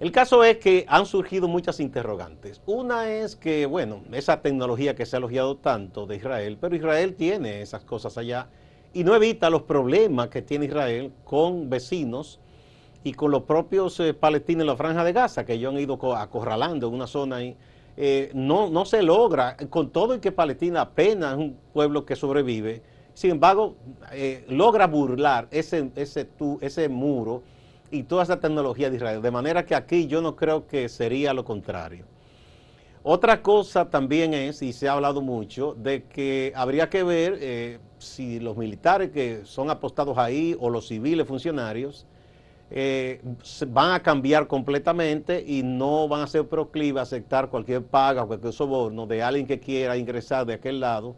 El 0.00 0.10
caso 0.10 0.42
es 0.42 0.58
que 0.58 0.84
han 0.88 1.06
surgido 1.06 1.46
muchas 1.46 1.78
interrogantes. 1.78 2.60
Una 2.66 3.10
es 3.10 3.36
que, 3.36 3.66
bueno, 3.66 4.02
esa 4.12 4.42
tecnología 4.42 4.94
que 4.94 5.06
se 5.06 5.16
ha 5.16 5.18
elogiado 5.18 5.56
tanto 5.56 6.06
de 6.06 6.16
Israel, 6.16 6.58
pero 6.60 6.74
Israel 6.74 7.14
tiene 7.14 7.62
esas 7.62 7.84
cosas 7.84 8.18
allá 8.18 8.48
y 8.92 9.04
no 9.04 9.14
evita 9.14 9.50
los 9.50 9.62
problemas 9.62 10.28
que 10.28 10.42
tiene 10.42 10.66
Israel 10.66 11.12
con 11.24 11.70
vecinos 11.70 12.40
y 13.04 13.12
con 13.12 13.30
los 13.30 13.42
propios 13.42 14.00
eh, 14.00 14.14
palestinos 14.14 14.62
en 14.62 14.66
la 14.68 14.76
franja 14.76 15.04
de 15.04 15.12
Gaza, 15.12 15.44
que 15.44 15.54
ellos 15.54 15.72
han 15.72 15.80
ido 15.80 16.16
acorralando 16.16 16.88
en 16.88 16.94
una 16.94 17.06
zona 17.06 17.36
ahí. 17.36 17.56
Eh, 17.96 18.30
no, 18.34 18.68
no 18.70 18.84
se 18.84 19.02
logra, 19.02 19.56
con 19.70 19.90
todo 19.90 20.16
y 20.16 20.18
que 20.18 20.32
Palestina 20.32 20.80
apenas 20.80 21.34
es 21.34 21.38
un 21.38 21.56
pueblo 21.72 22.04
que 22.04 22.16
sobrevive, 22.16 22.82
sin 23.14 23.30
embargo, 23.30 23.76
eh, 24.12 24.44
logra 24.48 24.88
burlar 24.88 25.46
ese, 25.52 26.88
muro 26.88 27.42
y 27.90 28.04
toda 28.04 28.22
esa 28.22 28.40
tecnología 28.40 28.90
de 28.90 28.96
Israel. 28.96 29.22
De 29.22 29.30
manera 29.30 29.64
que 29.64 29.74
aquí 29.74 30.06
yo 30.06 30.20
no 30.20 30.36
creo 30.36 30.66
que 30.66 30.88
sería 30.88 31.32
lo 31.32 31.44
contrario. 31.44 32.06
Otra 33.02 33.42
cosa 33.42 33.90
también 33.90 34.32
es, 34.32 34.62
y 34.62 34.72
se 34.72 34.88
ha 34.88 34.92
hablado 34.92 35.20
mucho, 35.20 35.74
de 35.74 36.04
que 36.04 36.52
habría 36.56 36.88
que 36.88 37.02
ver 37.02 37.36
eh, 37.38 37.78
si 37.98 38.40
los 38.40 38.56
militares 38.56 39.10
que 39.10 39.42
son 39.44 39.68
apostados 39.68 40.16
ahí 40.16 40.56
o 40.58 40.70
los 40.70 40.88
civiles 40.88 41.26
funcionarios 41.26 42.06
eh, 42.70 43.20
van 43.68 43.92
a 43.92 44.02
cambiar 44.02 44.46
completamente 44.46 45.44
y 45.46 45.62
no 45.62 46.08
van 46.08 46.22
a 46.22 46.26
ser 46.26 46.48
proclives 46.48 46.98
a 46.98 47.02
aceptar 47.02 47.50
cualquier 47.50 47.82
paga 47.84 48.22
o 48.22 48.26
cualquier 48.26 48.54
soborno 48.54 49.06
de 49.06 49.22
alguien 49.22 49.46
que 49.46 49.60
quiera 49.60 49.98
ingresar 49.98 50.46
de 50.46 50.54
aquel 50.54 50.80
lado 50.80 51.14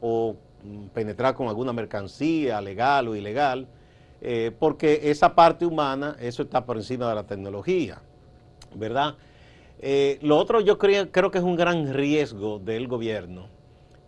o 0.00 0.36
mm, 0.62 0.88
penetrar 0.88 1.34
con 1.34 1.48
alguna 1.48 1.72
mercancía 1.72 2.60
legal 2.60 3.08
o 3.08 3.16
ilegal 3.16 3.66
eh, 4.22 4.52
porque 4.58 5.00
esa 5.10 5.34
parte 5.34 5.64
humana, 5.64 6.16
eso 6.20 6.42
está 6.42 6.66
por 6.66 6.76
encima 6.76 7.08
de 7.08 7.14
la 7.14 7.26
tecnología, 7.26 8.02
¿verdad? 8.74 9.14
Eh, 9.78 10.18
lo 10.20 10.36
otro 10.36 10.60
yo 10.60 10.78
creo, 10.78 11.10
creo 11.10 11.30
que 11.30 11.38
es 11.38 11.44
un 11.44 11.56
gran 11.56 11.94
riesgo 11.94 12.58
del 12.58 12.86
gobierno, 12.86 13.46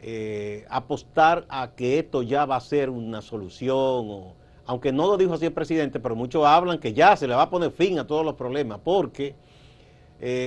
eh, 0.01 0.67
apostar 0.69 1.47
a 1.49 1.71
que 1.75 1.99
esto 1.99 2.23
ya 2.23 2.45
va 2.45 2.57
a 2.57 2.61
ser 2.61 2.91
una 2.91 3.23
solución, 3.23 4.35
aunque 4.67 4.93
no 4.93 5.07
lo 5.07 5.17
dijo 5.17 5.33
así 5.33 5.47
el 5.47 5.53
presidente, 5.53 5.99
pero 5.99 6.15
muchos 6.15 6.45
hablan 6.45 6.79
que 6.79 6.93
ya 6.93 7.17
se 7.17 7.27
le 7.27 7.35
va 7.35 7.43
a 7.43 7.51
poner 7.51 7.71
fin 7.71 7.99
a 7.99 8.07
todos 8.07 8.25
los 8.25 8.35
problemas, 8.35 8.81
porque 8.85 9.35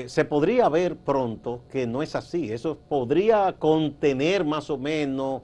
se 0.08 0.24
podría 0.24 0.70
ver 0.70 0.96
pronto 0.96 1.64
que 1.70 1.86
no 1.86 2.02
es 2.02 2.16
así, 2.16 2.50
eso 2.50 2.78
podría 2.88 3.52
contener 3.60 4.46
más 4.46 4.70
o 4.70 4.78
menos 4.78 5.42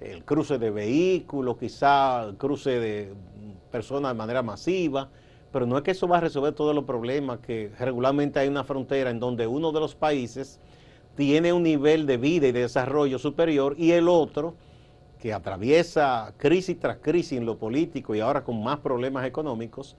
el 0.00 0.24
cruce 0.24 0.56
de 0.56 0.70
vehículos, 0.70 1.58
quizá 1.58 2.24
el 2.24 2.36
cruce 2.36 2.80
de 2.80 3.12
personas 3.76 4.12
de 4.12 4.14
manera 4.16 4.42
masiva, 4.42 5.10
pero 5.52 5.66
no 5.66 5.76
es 5.76 5.82
que 5.82 5.90
eso 5.90 6.08
va 6.08 6.16
a 6.16 6.20
resolver 6.20 6.54
todos 6.54 6.74
los 6.74 6.84
problemas, 6.84 7.40
que 7.40 7.70
regularmente 7.78 8.38
hay 8.38 8.48
una 8.48 8.64
frontera 8.64 9.10
en 9.10 9.20
donde 9.20 9.46
uno 9.46 9.70
de 9.70 9.80
los 9.80 9.94
países 9.94 10.60
tiene 11.14 11.52
un 11.52 11.62
nivel 11.62 12.06
de 12.06 12.16
vida 12.16 12.46
y 12.46 12.52
de 12.52 12.62
desarrollo 12.62 13.18
superior 13.18 13.74
y 13.76 13.90
el 13.90 14.08
otro, 14.08 14.54
que 15.20 15.34
atraviesa 15.34 16.32
crisis 16.38 16.78
tras 16.78 16.98
crisis 17.02 17.36
en 17.36 17.44
lo 17.44 17.58
político 17.58 18.14
y 18.14 18.20
ahora 18.20 18.44
con 18.44 18.62
más 18.62 18.78
problemas 18.78 19.26
económicos, 19.26 19.94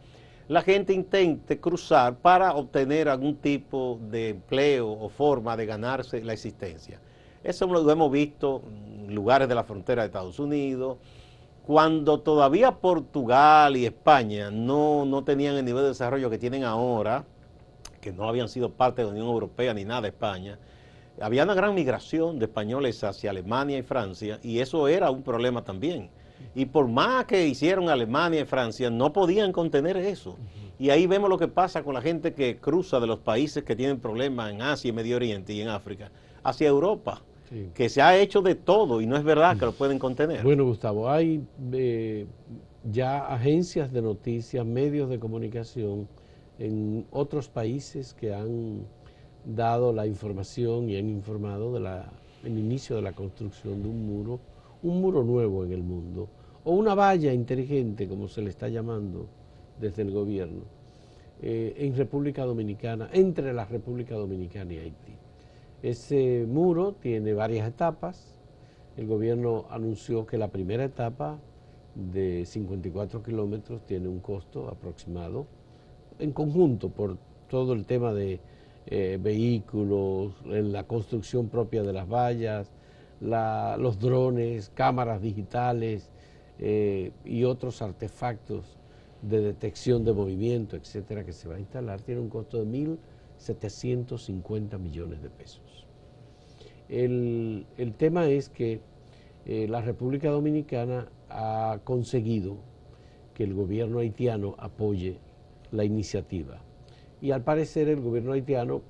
la 0.48 0.64
gente 0.64 0.92
intente 0.92 1.60
cruzar 1.60 2.16
para 2.16 2.56
obtener 2.56 3.10
algún 3.10 3.36
tipo 3.36 4.00
de 4.10 4.30
empleo 4.30 4.90
o 4.90 5.08
forma 5.08 5.56
de 5.56 5.68
ganarse 5.68 6.24
la 6.24 6.34
existencia. 6.34 7.00
Eso 7.44 7.68
lo 7.68 7.92
hemos 7.92 8.12
visto 8.12 8.64
en 9.08 9.14
lugares 9.14 9.48
de 9.48 9.54
la 9.54 9.64
frontera 9.64 10.02
de 10.02 10.08
Estados 10.08 10.40
Unidos, 10.40 10.98
cuando 11.68 12.22
todavía 12.22 12.72
Portugal 12.72 13.76
y 13.76 13.86
España 13.86 14.50
no, 14.50 15.04
no, 15.04 15.26
tenían 15.26 15.58
el 15.58 15.66
nivel 15.66 15.82
de 15.84 15.90
desarrollo 15.90 16.30
que 16.30 16.38
tienen 16.38 16.64
ahora, 16.64 17.26
que 18.00 18.14
no 18.14 18.24
habían 18.30 18.48
sido 18.48 18.72
parte 18.72 19.02
de 19.02 19.08
la 19.08 19.12
Unión 19.12 19.28
Europea 19.28 19.74
ni 19.74 19.84
nada 19.84 20.04
de 20.04 20.08
España, 20.08 20.58
había 21.20 21.44
una 21.44 21.56
gran 21.56 21.76
migración 21.76 22.40
de 22.40 22.46
españoles 22.46 23.04
hacia 23.04 23.32
Alemania 23.32 23.78
y 23.78 23.82
Francia 23.82 24.40
y 24.44 24.60
eso 24.60 24.88
era 24.88 25.12
un 25.12 25.24
problema 25.24 25.66
también. 25.66 26.10
Y 26.56 26.68
por 26.68 26.88
más 26.88 27.26
que 27.26 27.46
hicieron 27.46 27.90
Alemania 27.90 28.40
y 28.40 28.46
Francia, 28.46 28.90
no 28.90 29.12
podían 29.12 29.52
contener 29.52 29.98
eso. 29.98 30.38
Y 30.80 30.92
ahí 30.92 31.06
vemos 31.06 31.30
lo 31.30 31.38
que 31.38 31.50
pasa 31.50 31.84
con 31.84 31.96
la 31.96 32.02
gente 32.02 32.34
que 32.34 32.60
cruza 32.60 33.02
de 33.02 33.08
los 33.08 33.20
países 33.20 33.66
que 33.66 33.76
tienen 33.76 34.00
problemas 34.00 34.54
en 34.54 34.62
Asia, 34.62 34.94
Medio 34.94 35.18
Oriente 35.18 35.52
y 35.52 35.60
en 35.60 35.68
África 35.68 36.12
hacia 36.46 36.70
Europa. 36.70 37.22
Que 37.74 37.90
se 37.90 38.02
ha 38.02 38.18
hecho 38.18 38.42
de 38.42 38.56
todo 38.56 39.02
y 39.02 39.06
no 39.06 39.16
es 39.16 39.24
verdad 39.24 39.58
que 39.58 39.66
lo 39.66 39.72
pueden 39.72 40.00
contener. 40.00 40.44
Bueno, 40.44 40.66
Gustavo, 40.66 41.10
hay 41.10 41.42
eh, 41.72 42.26
ya 42.92 43.26
agencias 43.26 43.92
de 43.92 44.02
noticias, 44.02 44.66
medios 44.66 45.10
de 45.10 45.20
comunicación 45.20 46.08
en 46.60 47.06
otros 47.12 47.48
países 47.48 48.14
que 48.14 48.34
han 48.34 48.86
dado 49.46 49.94
la 49.94 50.06
información 50.06 50.90
y 50.90 50.98
han 50.98 51.10
informado 51.10 51.74
del 51.74 52.58
inicio 52.58 52.98
de 52.98 53.02
la 53.02 53.14
construcción 53.14 53.82
de 53.82 53.90
un 53.90 54.06
muro, 54.06 54.40
un 54.84 55.00
muro 55.00 55.24
nuevo 55.24 55.64
en 55.64 55.72
el 55.72 55.84
mundo, 55.84 56.28
o 56.66 56.72
una 56.74 56.96
valla 56.96 57.32
inteligente, 57.32 58.08
como 58.08 58.28
se 58.28 58.42
le 58.42 58.50
está 58.50 58.68
llamando 58.68 59.28
desde 59.80 60.02
el 60.02 60.12
gobierno, 60.12 60.64
eh, 61.42 61.76
en 61.78 61.96
República 61.96 62.44
Dominicana, 62.44 63.10
entre 63.14 63.54
la 63.54 63.66
República 63.66 64.16
Dominicana 64.16 64.74
y 64.74 64.78
Haití. 64.80 65.14
Ese 65.84 66.46
muro 66.48 66.94
tiene 66.94 67.34
varias 67.34 67.68
etapas. 67.68 68.36
El 68.96 69.08
gobierno 69.08 69.66
anunció 69.70 70.26
que 70.26 70.38
la 70.38 70.48
primera 70.48 70.84
etapa 70.84 71.40
de 71.96 72.46
54 72.46 73.24
kilómetros 73.24 73.86
tiene 73.86 74.08
un 74.08 74.20
costo 74.20 74.70
aproximado 74.70 75.46
en 76.20 76.32
conjunto 76.32 76.90
por 76.90 77.18
todo 77.50 77.74
el 77.74 77.86
tema 77.86 78.14
de 78.14 78.40
eh, 78.88 79.20
vehículos, 79.22 80.34
la 80.46 80.84
construcción 80.84 81.50
propia 81.50 81.84
de 81.84 81.94
las 81.94 82.08
vallas, 82.08 82.72
los 83.20 84.00
drones, 84.00 84.72
cámaras 84.74 85.22
digitales 85.22 86.10
eh, 86.60 87.12
y 87.26 87.44
otros 87.44 87.82
artefactos 87.82 88.78
de 89.22 89.42
detección 89.42 90.04
de 90.06 90.14
movimiento, 90.14 90.76
etcétera, 90.76 91.26
que 91.26 91.34
se 91.34 91.48
va 91.48 91.56
a 91.56 91.60
instalar, 91.60 92.02
tiene 92.02 92.22
un 92.22 92.30
costo 92.30 92.60
de 92.60 92.66
1.750 93.38 94.80
millones 94.80 95.22
de 95.22 95.30
pesos. 95.30 95.88
El, 96.90 97.66
tema 97.98 98.28
es 98.28 98.50
que 98.50 98.80
eh, 99.46 99.68
la 99.68 99.82
República 99.82 100.30
Dominicana 100.30 101.10
ha 101.30 101.80
conseguido 101.84 102.58
que 103.34 103.44
el 103.44 103.54
gobierno 103.54 104.00
haitiano 104.00 104.56
apoye 104.58 105.20
la 105.72 105.84
iniciativa. 105.84 106.62
Y 107.22 107.32
al 107.32 107.44
parecer 107.44 107.90
el 107.90 108.00
gobierno 108.00 108.32
haitiano, 108.34 108.82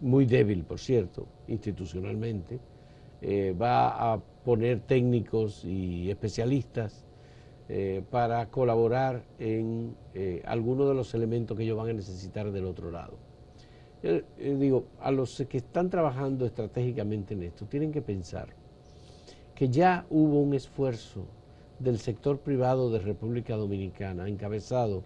muy 0.00 0.26
débil 0.26 0.64
por 0.64 0.78
cierto, 0.78 1.26
institucionalmente, 1.48 2.60
eh, 3.22 3.54
va 3.60 4.12
a 4.12 4.18
poner 4.44 4.80
técnicos 4.80 5.64
y 5.64 6.10
especialistas 6.10 7.06
eh, 7.68 8.02
para 8.10 8.46
colaborar 8.50 9.24
en 9.38 9.96
algunos 10.44 10.88
de 10.88 10.94
los 10.94 11.14
elementos 11.14 11.56
que 11.56 11.64
ellos 11.64 11.76
van 11.76 11.88
a 11.88 11.92
necesitar 11.94 12.52
del 12.52 12.66
otro 12.66 12.90
lado. 12.90 13.18
Yo, 14.02 14.20
digo, 14.38 14.84
a 15.00 15.10
los 15.10 15.42
que 15.48 15.58
están 15.58 15.90
trabajando 15.90 16.44
estratégicamente 16.46 17.34
en 17.34 17.44
esto, 17.44 17.66
tienen 17.66 17.92
que 17.92 18.02
pensar 18.02 18.48
que 19.54 19.68
ya 19.68 20.06
hubo 20.10 20.40
un 20.40 20.54
esfuerzo 20.54 21.24
del 21.78 21.98
sector 21.98 22.38
privado 22.38 22.90
de 22.90 22.98
República 22.98 23.56
Dominicana, 23.56 24.28
encabezado 24.28 25.02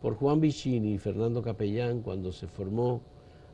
por 0.00 0.14
Juan 0.14 0.40
Vicini 0.40 0.94
y 0.94 0.98
Fernando 0.98 1.42
Capellán, 1.42 2.02
cuando 2.02 2.32
se 2.32 2.46
formó 2.46 3.00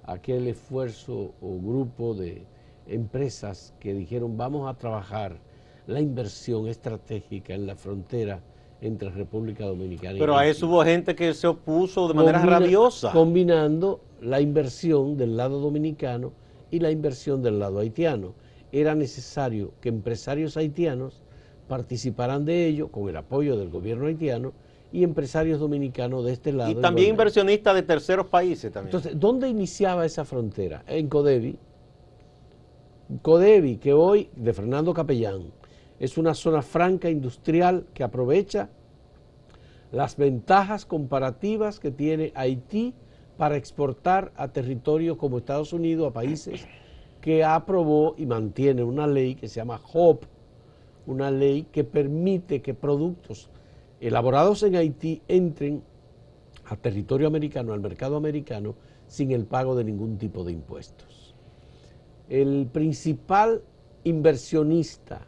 aquel 0.04 0.48
esfuerzo 0.48 1.34
o 1.40 1.58
grupo 1.58 2.14
de 2.14 2.46
empresas 2.86 3.74
que 3.80 3.94
dijeron 3.94 4.36
vamos 4.36 4.68
a 4.68 4.76
trabajar 4.76 5.38
la 5.86 6.00
inversión 6.00 6.68
estratégica 6.68 7.54
en 7.54 7.66
la 7.66 7.76
frontera 7.76 8.42
entre 8.86 9.10
República 9.10 9.64
Dominicana 9.64 10.16
y 10.16 10.20
Pero 10.20 10.36
a 10.36 10.46
eso 10.46 10.66
hubo 10.66 10.84
gente 10.84 11.14
que 11.14 11.32
se 11.34 11.46
opuso 11.46 12.08
de 12.08 12.14
manera 12.14 12.40
rabiosa. 12.44 13.12
Combinando 13.12 14.00
la 14.20 14.40
inversión 14.40 15.16
del 15.16 15.36
lado 15.36 15.60
dominicano 15.60 16.32
y 16.70 16.80
la 16.80 16.90
inversión 16.90 17.42
del 17.42 17.58
lado 17.58 17.78
haitiano. 17.78 18.34
Era 18.72 18.94
necesario 18.94 19.72
que 19.80 19.88
empresarios 19.88 20.56
haitianos 20.56 21.22
participaran 21.68 22.44
de 22.44 22.66
ello 22.66 22.88
con 22.88 23.08
el 23.08 23.16
apoyo 23.16 23.56
del 23.56 23.70
gobierno 23.70 24.06
haitiano 24.06 24.52
y 24.92 25.02
empresarios 25.02 25.58
dominicanos 25.58 26.24
de 26.24 26.32
este 26.32 26.52
lado. 26.52 26.70
Y 26.70 26.76
también 26.76 27.10
inversionistas 27.10 27.74
de 27.74 27.82
terceros 27.82 28.26
países 28.26 28.72
también. 28.72 28.94
Entonces, 28.94 29.18
¿dónde 29.18 29.48
iniciaba 29.48 30.06
esa 30.06 30.24
frontera? 30.24 30.84
En 30.86 31.08
Codevi. 31.08 31.58
Codevi, 33.22 33.76
que 33.76 33.92
hoy, 33.92 34.30
de 34.34 34.52
Fernando 34.52 34.94
Capellán, 34.94 35.52
es 35.98 36.18
una 36.18 36.34
zona 36.34 36.62
franca 36.62 37.08
industrial 37.08 37.86
que 37.94 38.04
aprovecha 38.04 38.68
las 39.92 40.16
ventajas 40.16 40.86
comparativas 40.86 41.78
que 41.78 41.90
tiene 41.90 42.32
Haití 42.34 42.94
para 43.36 43.56
exportar 43.56 44.32
a 44.36 44.48
territorios 44.48 45.16
como 45.16 45.38
Estados 45.38 45.72
Unidos, 45.72 46.08
a 46.08 46.12
países 46.12 46.66
que 47.20 47.44
aprobó 47.44 48.14
y 48.18 48.26
mantiene 48.26 48.82
una 48.82 49.06
ley 49.06 49.34
que 49.34 49.48
se 49.48 49.56
llama 49.56 49.80
HOP, 49.92 50.24
una 51.06 51.30
ley 51.30 51.66
que 51.70 51.84
permite 51.84 52.60
que 52.60 52.74
productos 52.74 53.50
elaborados 54.00 54.62
en 54.62 54.76
Haití 54.76 55.22
entren 55.28 55.82
al 56.66 56.78
territorio 56.78 57.26
americano, 57.26 57.72
al 57.72 57.80
mercado 57.80 58.16
americano, 58.16 58.74
sin 59.06 59.30
el 59.32 59.46
pago 59.46 59.74
de 59.76 59.84
ningún 59.84 60.18
tipo 60.18 60.44
de 60.44 60.52
impuestos. 60.52 61.34
El 62.28 62.66
principal 62.72 63.62
inversionista 64.02 65.26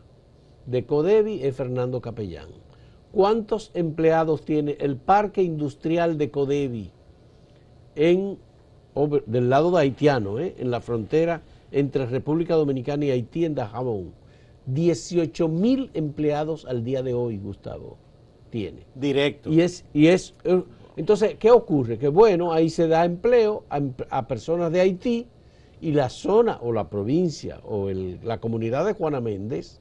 de 0.67 0.85
Codevi 0.85 1.43
es 1.43 1.57
Fernando 1.57 2.01
Capellán. 2.01 2.49
¿Cuántos 3.13 3.71
empleados 3.75 4.45
tiene 4.45 4.77
el 4.81 4.97
parque 4.97 5.43
industrial 5.43 6.19
de 6.19 6.31
Codevi 6.31 6.91
en, 7.95 8.39
del 9.27 9.49
lado 9.49 9.71
de 9.71 9.81
haitiano, 9.81 10.39
eh, 10.39 10.55
en 10.59 10.71
la 10.71 10.81
frontera 10.81 11.43
entre 11.73 12.07
República 12.07 12.55
Dominicana 12.55 13.07
y 13.07 13.11
Haití 13.11 13.45
en 13.45 13.55
Dajabón? 13.55 14.13
18 14.67 15.49
mil 15.49 15.91
empleados 15.95 16.67
al 16.67 16.85
día 16.85 17.03
de 17.03 17.15
hoy, 17.15 17.39
Gustavo, 17.39 17.97
tiene. 18.51 18.83
Directo. 18.95 19.51
Y 19.51 19.61
es, 19.61 19.85
y 19.95 20.09
es, 20.09 20.35
eh, 20.45 20.63
entonces, 20.97 21.37
¿qué 21.39 21.51
ocurre? 21.51 21.99
Que 21.99 22.09
bueno, 22.09 22.53
ahí 22.53 22.69
se 22.69 22.89
da 22.89 23.05
empleo 23.05 23.65
a, 24.11 24.27
personas 24.27 24.73
de 24.73 24.81
Haití 24.81 25.27
y 25.81 25.93
la 25.93 26.09
zona 26.09 26.59
o 26.61 26.73
la 26.73 26.89
provincia 26.89 27.61
o 27.65 27.89
la 27.91 28.41
comunidad 28.41 28.85
de 28.87 28.95
Juana 28.95 29.21
Méndez 29.21 29.81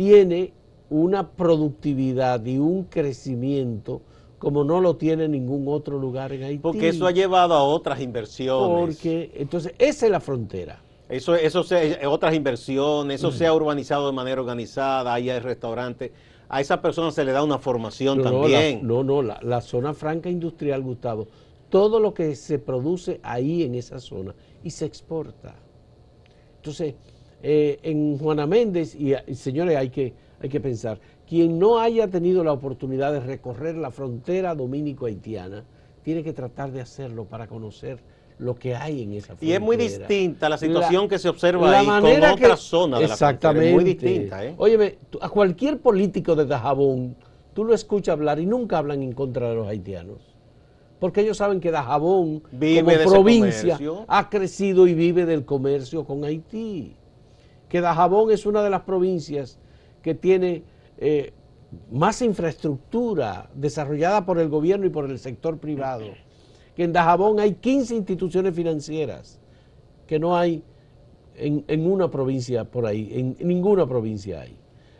tiene 0.00 0.54
una 0.88 1.28
productividad 1.28 2.42
y 2.46 2.56
un 2.56 2.84
crecimiento 2.84 4.00
como 4.38 4.64
no 4.64 4.80
lo 4.80 4.96
tiene 4.96 5.28
ningún 5.28 5.68
otro 5.68 5.98
lugar 5.98 6.32
en 6.32 6.42
Haití. 6.42 6.62
Porque 6.62 6.88
eso 6.88 7.06
ha 7.06 7.10
llevado 7.10 7.52
a 7.52 7.62
otras 7.62 8.00
inversiones. 8.00 8.96
Porque, 8.96 9.30
entonces, 9.34 9.74
esa 9.76 10.06
es 10.06 10.12
la 10.12 10.20
frontera. 10.20 10.80
Eso, 11.06 11.34
eso 11.34 11.62
sea, 11.64 12.08
otras 12.08 12.34
inversiones, 12.34 13.20
eso 13.20 13.30
se 13.30 13.46
ha 13.46 13.52
urbanizado 13.52 14.06
de 14.06 14.14
manera 14.14 14.40
organizada, 14.40 15.12
ahí 15.12 15.28
hay 15.28 15.38
restaurantes. 15.38 16.12
A 16.48 16.62
esa 16.62 16.80
persona 16.80 17.10
se 17.10 17.22
le 17.22 17.32
da 17.32 17.44
una 17.44 17.58
formación 17.58 18.22
también. 18.22 18.80
No, 18.82 19.04
no, 19.04 19.20
la, 19.20 19.38
la, 19.42 19.60
zona 19.60 19.92
franca 19.92 20.30
industrial, 20.30 20.80
Gustavo, 20.80 21.28
todo 21.68 22.00
lo 22.00 22.14
que 22.14 22.34
se 22.36 22.58
produce 22.58 23.20
ahí 23.22 23.64
en 23.64 23.74
esa 23.74 24.00
zona 24.00 24.34
y 24.64 24.70
se 24.70 24.86
exporta. 24.86 25.56
Entonces, 26.56 26.94
eh, 27.42 27.78
en 27.82 28.18
Juana 28.18 28.46
Méndez, 28.46 28.94
y, 28.94 29.14
señores, 29.34 29.76
hay 29.76 29.88
que, 29.90 30.12
hay 30.40 30.48
que 30.48 30.60
pensar, 30.60 31.00
quien 31.26 31.58
no 31.58 31.78
haya 31.78 32.08
tenido 32.08 32.44
la 32.44 32.52
oportunidad 32.52 33.12
de 33.12 33.20
recorrer 33.20 33.76
la 33.76 33.90
frontera 33.90 34.54
dominico-haitiana, 34.54 35.64
tiene 36.02 36.22
que 36.22 36.32
tratar 36.32 36.72
de 36.72 36.80
hacerlo 36.80 37.24
para 37.24 37.46
conocer 37.46 37.98
lo 38.38 38.54
que 38.54 38.74
hay 38.74 39.02
en 39.02 39.12
esa 39.14 39.28
frontera. 39.28 39.50
Y 39.50 39.54
es 39.54 39.60
muy 39.60 39.76
distinta 39.76 40.48
la 40.48 40.58
situación 40.58 41.08
que 41.08 41.18
se 41.18 41.28
observa 41.28 41.78
ahí 41.78 41.86
con 41.86 42.24
otras 42.24 42.60
zonas 42.60 43.00
de 43.00 43.08
la 43.08 43.16
frontera. 43.16 43.64
Es 43.64 43.74
muy 43.74 43.84
distinta. 43.84 44.44
¿eh? 44.44 44.54
Óyeme, 44.56 44.98
a 45.20 45.28
cualquier 45.28 45.78
político 45.78 46.34
de 46.34 46.46
Dajabón, 46.46 47.16
tú 47.54 47.64
lo 47.64 47.74
escuchas 47.74 48.14
hablar 48.14 48.38
y 48.38 48.46
nunca 48.46 48.78
hablan 48.78 49.02
en 49.02 49.12
contra 49.12 49.50
de 49.50 49.54
los 49.54 49.68
haitianos. 49.68 50.18
Porque 50.98 51.22
ellos 51.22 51.38
saben 51.38 51.60
que 51.60 51.70
Dajabón, 51.70 52.40
como 52.40 53.10
provincia, 53.10 53.78
ha 54.06 54.28
crecido 54.28 54.86
y 54.86 54.92
vive 54.92 55.24
del 55.24 55.46
comercio 55.46 56.04
con 56.04 56.24
Haití 56.24 56.96
que 57.70 57.80
Dajabón 57.80 58.30
es 58.32 58.44
una 58.44 58.62
de 58.62 58.68
las 58.68 58.82
provincias 58.82 59.58
que 60.02 60.14
tiene 60.14 60.64
eh, 60.98 61.32
más 61.90 62.20
infraestructura 62.20 63.48
desarrollada 63.54 64.26
por 64.26 64.38
el 64.40 64.48
gobierno 64.48 64.86
y 64.86 64.90
por 64.90 65.08
el 65.08 65.18
sector 65.18 65.58
privado. 65.58 66.06
Que 66.74 66.84
en 66.84 66.92
Dajabón 66.92 67.38
hay 67.38 67.54
15 67.54 67.94
instituciones 67.94 68.54
financieras 68.54 69.40
que 70.06 70.18
no 70.18 70.36
hay 70.36 70.64
en, 71.36 71.86
una 71.86 72.10
provincia 72.10 72.64
por 72.64 72.84
ahí, 72.86 73.08
en, 73.12 73.36
en 73.38 73.48
ninguna 73.48 73.86
provincia 73.86 74.40
hay. 74.40 74.56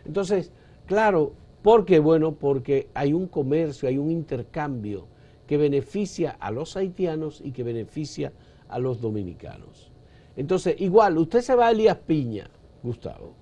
Entonces, 0.07 0.53
claro, 0.87 1.33
¿por 1.63 1.85
qué? 1.85 1.99
Bueno, 1.99 2.33
porque 2.33 2.89
hay 2.95 3.13
un 3.13 3.27
comercio, 3.27 3.89
hay 3.89 3.99
un 3.99 4.13
intercambio 4.13 5.07
que 5.49 5.57
beneficia 5.57 6.37
a 6.39 6.53
los 6.53 6.77
haitianos 6.77 7.41
y 7.45 7.51
que 7.51 7.65
beneficia 7.65 8.33
a 8.69 8.79
los 8.79 9.01
dominicanos. 9.01 9.91
Entonces, 10.37 10.77
igual, 10.81 11.19
usted 11.19 11.41
se 11.41 11.57
va 11.57 11.67
a 11.67 11.71
Elías 11.73 11.99
Piña, 12.07 12.49
Gustavo, 12.83 13.35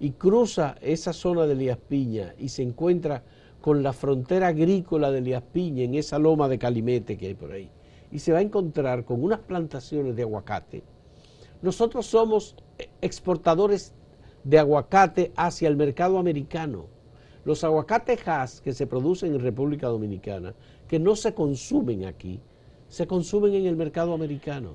y 0.00 0.10
cruza 0.12 0.76
esa 0.80 1.12
zona 1.12 1.46
de 1.46 1.52
Elías 1.52 1.78
Piña 1.78 2.34
y 2.38 2.48
se 2.48 2.62
encuentra 2.62 3.22
con 3.60 3.82
la 3.82 3.92
frontera 3.92 4.48
agrícola 4.48 5.10
de 5.10 5.18
Elías 5.18 5.42
Piña 5.52 5.84
en 5.84 5.94
esa 5.94 6.18
loma 6.18 6.48
de 6.48 6.58
Calimete 6.58 7.16
que 7.16 7.28
hay 7.28 7.34
por 7.34 7.52
ahí, 7.52 7.70
y 8.10 8.18
se 8.18 8.32
va 8.32 8.38
a 8.38 8.42
encontrar 8.42 9.04
con 9.04 9.22
unas 9.22 9.40
plantaciones 9.40 10.16
de 10.16 10.22
aguacate, 10.22 10.82
nosotros 11.64 12.04
somos 12.04 12.56
exportadores 13.00 13.94
de 14.44 14.58
aguacate 14.58 15.32
hacia 15.34 15.66
el 15.66 15.76
mercado 15.76 16.18
americano. 16.18 16.88
Los 17.46 17.64
aguacates 17.64 18.20
Hass 18.28 18.60
que 18.60 18.74
se 18.74 18.86
producen 18.86 19.34
en 19.34 19.40
República 19.40 19.88
Dominicana, 19.88 20.54
que 20.86 20.98
no 20.98 21.16
se 21.16 21.32
consumen 21.32 22.04
aquí, 22.04 22.38
se 22.88 23.06
consumen 23.06 23.54
en 23.54 23.64
el 23.64 23.76
mercado 23.76 24.12
americano. 24.12 24.72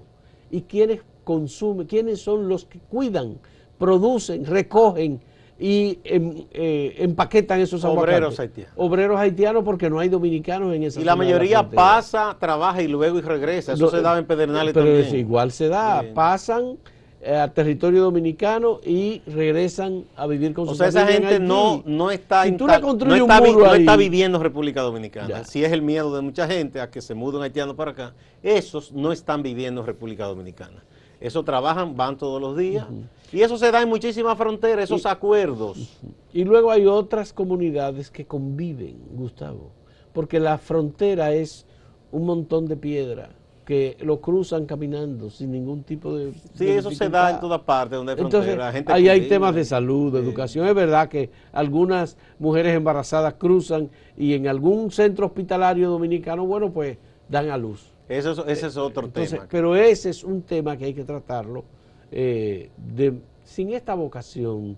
¿Y 0.49 0.63
quiénes 0.63 1.01
consumen? 1.23 1.85
¿Quiénes 1.85 2.21
son 2.21 2.47
los 2.47 2.65
que 2.65 2.79
cuidan, 2.79 3.37
producen, 3.79 4.45
recogen 4.45 5.19
y 5.57 5.99
em, 6.03 6.45
eh, 6.51 6.95
empaquetan 6.99 7.59
esos 7.59 7.83
Obreros 7.83 8.39
haitianos. 8.39 8.73
Obreros 8.77 9.19
haitianos 9.19 9.63
porque 9.63 9.89
no 9.89 9.99
hay 9.99 10.07
dominicanos 10.07 10.73
en 10.73 10.83
esa 10.83 11.01
Y 11.01 11.03
la 11.03 11.15
mayoría 11.15 11.67
pasa, 11.67 12.37
trabaja 12.39 12.81
y 12.81 12.87
luego 12.87 13.17
y 13.17 13.21
regresa. 13.21 13.73
Eso 13.73 13.89
se 13.89 14.01
da 14.01 14.17
en 14.17 14.25
Pedernales 14.25 14.73
pero 14.73 14.85
también. 14.85 15.15
igual 15.15 15.51
se 15.51 15.67
da. 15.67 16.05
Pasan 16.13 16.77
eh, 17.21 17.35
a 17.35 17.53
territorio 17.53 18.01
dominicano 18.03 18.79
y 18.85 19.21
regresan 19.27 20.05
a 20.15 20.25
vivir 20.27 20.53
con. 20.53 20.69
O 20.69 20.75
sea, 20.75 20.87
esa 20.87 21.05
gente 21.05 21.41
no, 21.41 21.83
no 21.85 22.09
está, 22.09 22.45
si 22.45 22.51
no, 22.51 22.71
está, 22.71 22.79
no 22.79 23.73
está 23.75 23.97
viviendo 23.97 24.37
en 24.37 24.43
República 24.43 24.81
Dominicana. 24.81 25.43
Si 25.43 25.65
es 25.65 25.73
el 25.73 25.81
miedo 25.81 26.15
de 26.15 26.21
mucha 26.21 26.47
gente 26.47 26.79
a 26.79 26.89
que 26.89 27.01
se 27.01 27.15
muden 27.15 27.41
haitianos 27.41 27.75
para 27.75 27.91
acá, 27.91 28.13
esos 28.41 28.93
no 28.93 29.11
están 29.11 29.43
viviendo 29.43 29.81
en 29.81 29.87
República 29.87 30.25
Dominicana. 30.25 30.81
Esos 31.19 31.43
trabajan, 31.43 31.97
van 31.97 32.17
todos 32.17 32.41
los 32.41 32.55
días. 32.55 32.85
Y 33.31 33.41
eso 33.41 33.57
se 33.57 33.71
da 33.71 33.81
en 33.81 33.89
muchísimas 33.89 34.37
fronteras, 34.37 34.85
esos 34.85 35.05
acuerdos. 35.05 35.97
Y 36.33 36.43
luego 36.43 36.71
hay 36.71 36.85
otras 36.85 37.33
comunidades 37.33 38.09
que 38.09 38.25
conviven, 38.25 38.97
Gustavo, 39.11 39.71
porque 40.13 40.39
la 40.39 40.57
frontera 40.57 41.33
es 41.33 41.65
un 42.11 42.25
montón 42.25 42.65
de 42.65 42.75
piedra 42.75 43.29
que 43.65 43.97
lo 44.01 44.19
cruzan 44.19 44.65
caminando 44.65 45.29
sin 45.29 45.51
ningún 45.51 45.83
tipo 45.83 46.17
de... 46.17 46.33
Sí, 46.55 46.67
eso 46.67 46.89
se 46.89 47.07
da 47.07 47.29
en 47.29 47.39
todas 47.39 47.61
partes 47.61 47.97
donde 47.97 48.13
hay 48.13 48.17
frontera. 48.17 48.75
Entonces, 48.75 48.83
ahí 48.87 49.09
hay 49.09 49.27
temas 49.27 49.53
de 49.53 49.63
salud, 49.63 50.11
de 50.11 50.19
educación. 50.19 50.65
Es 50.65 50.73
verdad 50.73 51.07
que 51.07 51.29
algunas 51.51 52.17
mujeres 52.39 52.75
embarazadas 52.75 53.35
cruzan 53.35 53.91
y 54.17 54.33
en 54.33 54.47
algún 54.47 54.89
centro 54.89 55.27
hospitalario 55.27 55.87
dominicano, 55.87 56.47
bueno, 56.47 56.71
pues 56.71 56.97
dan 57.27 57.51
a 57.51 57.57
luz. 57.57 57.93
Eso, 58.07 58.43
ese 58.47 58.65
es 58.65 58.75
otro 58.75 59.07
tema. 59.07 59.45
Pero 59.51 59.75
ese 59.75 60.09
es 60.09 60.23
un 60.23 60.41
tema 60.41 60.75
que 60.75 60.85
hay 60.85 60.95
que 60.95 61.03
tratarlo 61.03 61.63
eh, 62.11 62.69
de, 62.77 63.19
sin 63.43 63.73
esta 63.73 63.93
vocación 63.93 64.77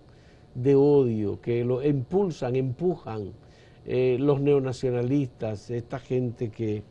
de 0.55 0.75
odio 0.75 1.39
que 1.41 1.63
lo 1.63 1.83
impulsan, 1.83 2.55
empujan 2.55 3.31
eh, 3.85 4.17
los 4.19 4.41
neonacionalistas, 4.41 5.69
esta 5.71 5.99
gente 5.99 6.49
que 6.49 6.83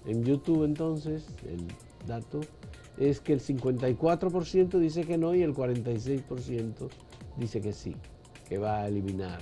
En 0.05 0.23
YouTube, 0.23 0.65
entonces, 0.65 1.25
el 1.47 1.67
dato 2.07 2.43
es 2.99 3.21
que 3.21 3.33
el 3.33 3.41
54% 3.41 4.79
dice 4.79 5.05
que 5.05 5.19
no 5.19 5.35
y 5.35 5.43
el 5.43 5.55
46% 5.55 6.89
dice 7.37 7.61
que 7.61 7.73
sí, 7.73 7.95
que 8.49 8.59
va 8.59 8.83
a 8.83 8.89
eliminar 8.89 9.41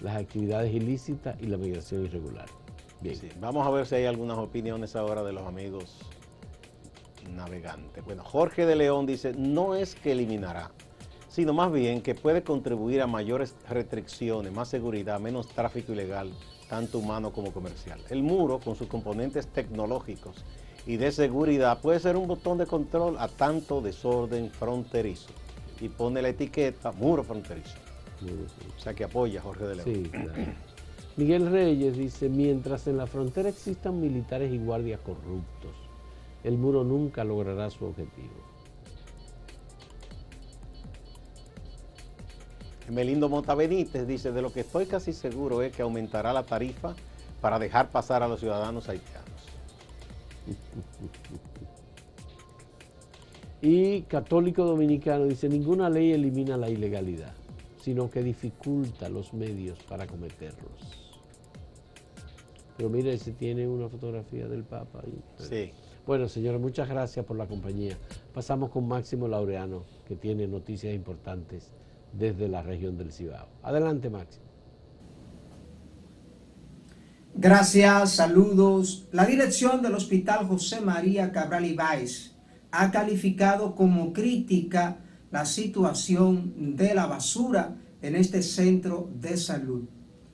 las 0.00 0.16
actividades 0.16 0.72
ilícitas 0.72 1.40
y 1.40 1.46
la 1.46 1.56
migración 1.56 2.04
irregular. 2.04 2.46
Bien. 3.00 3.18
vamos 3.38 3.66
a 3.66 3.70
ver 3.70 3.86
si 3.86 3.96
hay 3.96 4.06
algunas 4.06 4.38
opiniones 4.38 4.96
ahora 4.96 5.22
de 5.22 5.32
los 5.32 5.46
amigos 5.46 5.98
navegantes. 7.30 8.02
Bueno, 8.02 8.24
Jorge 8.24 8.64
de 8.64 8.76
León 8.76 9.04
dice, 9.04 9.34
no 9.36 9.74
es 9.74 9.94
que 9.94 10.12
eliminará, 10.12 10.70
sino 11.28 11.52
más 11.52 11.70
bien 11.70 12.00
que 12.00 12.14
puede 12.14 12.42
contribuir 12.42 13.02
a 13.02 13.06
mayores 13.06 13.56
restricciones, 13.68 14.52
más 14.52 14.68
seguridad, 14.68 15.20
menos 15.20 15.48
tráfico 15.48 15.92
ilegal, 15.92 16.32
tanto 16.70 16.98
humano 16.98 17.30
como 17.30 17.52
comercial. 17.52 18.00
El 18.08 18.22
muro, 18.22 18.58
con 18.58 18.74
sus 18.74 18.86
componentes 18.86 19.48
tecnológicos 19.48 20.44
y 20.86 20.96
de 20.96 21.12
seguridad 21.12 21.80
puede 21.80 22.00
ser 22.00 22.16
un 22.16 22.26
botón 22.26 22.58
de 22.58 22.66
control 22.66 23.16
a 23.18 23.28
tanto 23.28 23.80
desorden 23.80 24.50
fronterizo. 24.50 25.30
Y 25.80 25.88
pone 25.88 26.22
la 26.22 26.28
etiqueta 26.28 26.92
muro 26.92 27.24
fronterizo. 27.24 27.76
O 28.76 28.80
sea 28.80 28.94
que 28.94 29.04
apoya 29.04 29.40
a 29.40 29.42
Jorge 29.42 29.64
de 29.64 29.74
León. 29.76 29.84
Sí, 29.86 30.10
Miguel 31.16 31.50
Reyes 31.50 31.96
dice, 31.96 32.28
mientras 32.28 32.86
en 32.86 32.96
la 32.96 33.06
frontera 33.06 33.48
existan 33.48 34.00
militares 34.00 34.52
y 34.52 34.58
guardias 34.58 35.00
corruptos, 35.00 35.72
el 36.42 36.58
muro 36.58 36.84
nunca 36.84 37.22
logrará 37.24 37.70
su 37.70 37.84
objetivo. 37.84 38.54
Melindo 42.90 43.28
Monta 43.28 43.54
Benítez 43.54 44.06
dice, 44.06 44.32
de 44.32 44.42
lo 44.42 44.52
que 44.52 44.60
estoy 44.60 44.86
casi 44.86 45.12
seguro 45.12 45.62
es 45.62 45.74
que 45.74 45.82
aumentará 45.82 46.32
la 46.32 46.42
tarifa 46.42 46.94
para 47.40 47.58
dejar 47.58 47.90
pasar 47.90 48.22
a 48.22 48.28
los 48.28 48.40
ciudadanos 48.40 48.88
haitianos. 48.88 49.33
Y 53.62 54.02
Católico 54.02 54.64
Dominicano 54.64 55.24
dice, 55.24 55.48
ninguna 55.48 55.88
ley 55.88 56.12
elimina 56.12 56.56
la 56.56 56.68
ilegalidad, 56.68 57.32
sino 57.80 58.10
que 58.10 58.22
dificulta 58.22 59.08
los 59.08 59.32
medios 59.32 59.82
para 59.84 60.06
cometerlos. 60.06 61.04
Pero 62.76 62.90
mire, 62.90 63.16
si 63.18 63.32
tiene 63.32 63.66
una 63.66 63.88
fotografía 63.88 64.48
del 64.48 64.64
Papa. 64.64 65.00
Ahí. 65.02 65.18
Sí. 65.38 65.72
Bueno, 66.06 66.28
señores, 66.28 66.60
muchas 66.60 66.88
gracias 66.88 67.24
por 67.24 67.38
la 67.38 67.46
compañía. 67.46 67.96
Pasamos 68.34 68.70
con 68.70 68.86
Máximo 68.86 69.28
Laureano, 69.28 69.84
que 70.06 70.16
tiene 70.16 70.46
noticias 70.46 70.94
importantes 70.94 71.72
desde 72.12 72.48
la 72.48 72.62
región 72.62 72.98
del 72.98 73.12
Cibao. 73.12 73.46
Adelante, 73.62 74.10
Máximo. 74.10 74.44
Gracias, 77.36 78.12
saludos. 78.12 79.08
La 79.10 79.26
dirección 79.26 79.82
del 79.82 79.94
Hospital 79.94 80.46
José 80.46 80.80
María 80.80 81.32
Cabral 81.32 81.64
Ibáez 81.64 82.36
ha 82.70 82.92
calificado 82.92 83.74
como 83.74 84.12
crítica 84.12 84.98
la 85.32 85.44
situación 85.44 86.76
de 86.76 86.94
la 86.94 87.06
basura 87.06 87.74
en 88.02 88.14
este 88.14 88.40
centro 88.40 89.10
de 89.20 89.36
salud. 89.36 89.82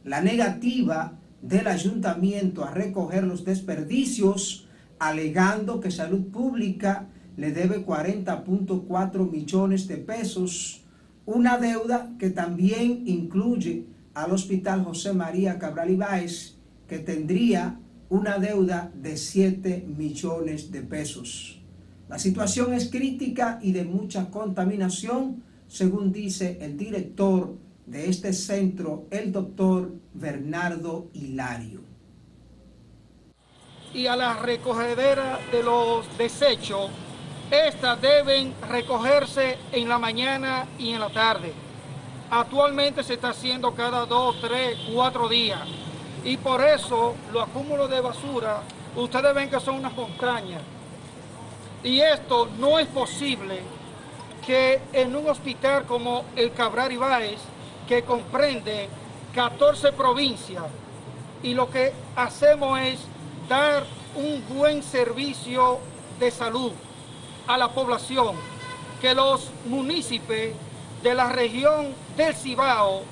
La 0.04 0.20
negativa 0.20 1.18
del 1.40 1.68
ayuntamiento 1.68 2.64
a 2.64 2.70
recoger 2.70 3.24
los 3.24 3.46
desperdicios, 3.46 4.68
alegando 4.98 5.80
que 5.80 5.90
salud 5.90 6.30
pública 6.30 7.08
le 7.38 7.50
debe 7.52 7.86
40.4 7.86 9.30
millones 9.30 9.88
de 9.88 9.96
pesos, 9.96 10.84
una 11.24 11.56
deuda 11.56 12.10
que 12.18 12.28
también 12.28 13.04
incluye 13.06 13.86
al 14.12 14.32
Hospital 14.32 14.84
José 14.84 15.14
María 15.14 15.58
Cabral 15.58 15.88
Ibáez 15.88 16.59
que 16.90 16.98
tendría 16.98 17.78
una 18.08 18.40
deuda 18.40 18.90
de 18.92 19.16
7 19.16 19.86
millones 19.96 20.72
de 20.72 20.82
pesos. 20.82 21.62
La 22.08 22.18
situación 22.18 22.74
es 22.74 22.90
crítica 22.90 23.60
y 23.62 23.70
de 23.70 23.84
mucha 23.84 24.28
contaminación, 24.28 25.44
según 25.68 26.10
dice 26.10 26.58
el 26.60 26.76
director 26.76 27.56
de 27.86 28.10
este 28.10 28.32
centro, 28.32 29.06
el 29.12 29.30
doctor 29.30 29.94
Bernardo 30.12 31.10
Hilario. 31.14 31.88
y 33.92 34.06
a 34.06 34.14
la 34.14 34.34
recogedera 34.34 35.40
de 35.50 35.64
los 35.64 36.06
desechos, 36.16 36.90
estas 37.50 38.00
deben 38.00 38.54
recogerse 38.68 39.58
en 39.72 39.88
la 39.88 39.98
mañana 39.98 40.66
y 40.78 40.90
en 40.90 41.00
la 41.00 41.10
tarde. 41.10 41.52
Actualmente 42.30 43.02
se 43.02 43.14
está 43.14 43.30
haciendo 43.30 43.74
cada 43.74 44.06
dos, 44.06 44.40
tres, 44.40 44.78
cuatro 44.94 45.28
días. 45.28 45.58
Y 46.24 46.36
por 46.36 46.62
eso 46.62 47.14
los 47.32 47.48
acúmulos 47.48 47.88
de 47.90 48.00
basura, 48.00 48.62
ustedes 48.96 49.34
ven 49.34 49.48
que 49.48 49.60
son 49.60 49.76
unas 49.76 49.94
montañas. 49.94 50.62
Y 51.82 52.00
esto 52.00 52.48
no 52.58 52.78
es 52.78 52.86
posible 52.88 53.60
que 54.46 54.80
en 54.92 55.16
un 55.16 55.28
hospital 55.28 55.86
como 55.86 56.24
el 56.36 56.52
Cabral 56.52 56.92
Ibáez, 56.92 57.40
que 57.88 58.02
comprende 58.02 58.88
14 59.34 59.92
provincias, 59.92 60.64
y 61.42 61.54
lo 61.54 61.70
que 61.70 61.92
hacemos 62.16 62.78
es 62.80 63.00
dar 63.48 63.84
un 64.14 64.44
buen 64.54 64.82
servicio 64.82 65.78
de 66.18 66.30
salud 66.30 66.72
a 67.46 67.56
la 67.56 67.68
población, 67.68 68.36
que 69.00 69.14
los 69.14 69.50
municipios 69.64 70.54
de 71.02 71.14
la 71.14 71.30
región 71.30 71.94
del 72.16 72.34
Cibao 72.34 73.02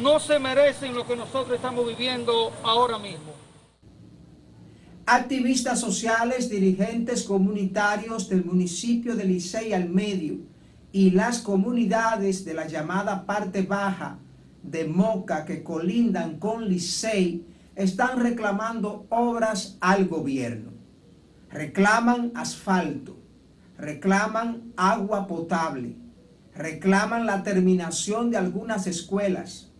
no 0.00 0.20
se 0.20 0.38
merecen 0.38 0.94
lo 0.94 1.06
que 1.06 1.16
nosotros 1.16 1.56
estamos 1.56 1.86
viviendo 1.86 2.52
ahora 2.62 2.98
mismo. 2.98 3.34
Activistas 5.06 5.80
sociales, 5.80 6.50
dirigentes 6.50 7.22
comunitarios 7.22 8.28
del 8.28 8.44
municipio 8.44 9.14
de 9.14 9.24
Licey 9.24 9.72
al 9.72 9.88
Medio 9.88 10.38
y 10.90 11.12
las 11.12 11.38
comunidades 11.38 12.44
de 12.44 12.54
la 12.54 12.66
llamada 12.66 13.24
parte 13.24 13.62
baja 13.62 14.18
de 14.62 14.84
Moca 14.84 15.44
que 15.44 15.62
colindan 15.62 16.38
con 16.38 16.68
Licey 16.68 17.46
están 17.76 18.18
reclamando 18.20 19.06
obras 19.10 19.76
al 19.80 20.08
gobierno. 20.08 20.72
Reclaman 21.50 22.32
asfalto, 22.34 23.16
reclaman 23.78 24.72
agua 24.76 25.26
potable, 25.26 25.96
reclaman 26.54 27.26
la 27.26 27.42
terminación 27.42 28.30
de 28.30 28.38
algunas 28.38 28.86
escuelas, 28.86 29.70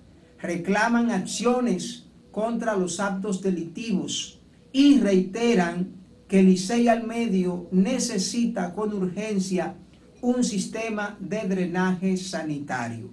reclaman 0.41 1.11
acciones 1.11 2.07
contra 2.31 2.77
los 2.77 3.01
actos 3.01 3.41
delictivos 3.43 4.41
y 4.73 5.01
reiteran 5.01 5.89
que 6.29 6.43
Licey 6.43 6.89
al 6.89 7.07
Medio 7.07 7.69
necesita 7.71 8.75
con 8.75 8.93
urgencia 8.93 9.75
un 10.21 10.43
sistema 10.45 11.17
de 11.21 11.47
drenaje 11.47 12.17
sanitario. 12.17 13.11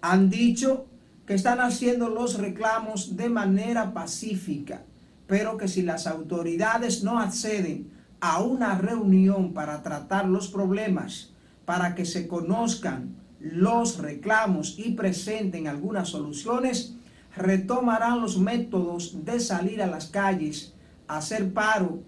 Han 0.00 0.28
dicho 0.30 0.86
que 1.26 1.34
están 1.34 1.60
haciendo 1.60 2.08
los 2.08 2.38
reclamos 2.38 3.16
de 3.16 3.30
manera 3.30 3.94
pacífica, 3.94 4.82
pero 5.26 5.56
que 5.56 5.68
si 5.68 5.82
las 5.82 6.06
autoridades 6.06 7.02
no 7.02 7.18
acceden 7.18 7.90
a 8.20 8.42
una 8.42 8.76
reunión 8.76 9.52
para 9.54 9.82
tratar 9.82 10.26
los 10.26 10.48
problemas, 10.48 11.32
para 11.64 11.94
que 11.94 12.04
se 12.04 12.28
conozcan 12.28 13.16
los 13.44 13.98
reclamos 13.98 14.78
y 14.78 14.92
presenten 14.92 15.68
algunas 15.68 16.08
soluciones, 16.08 16.94
retomarán 17.36 18.22
los 18.22 18.38
métodos 18.38 19.24
de 19.24 19.38
salir 19.38 19.82
a 19.82 19.86
las 19.86 20.06
calles, 20.06 20.74
hacer 21.08 21.52
paro 21.52 22.02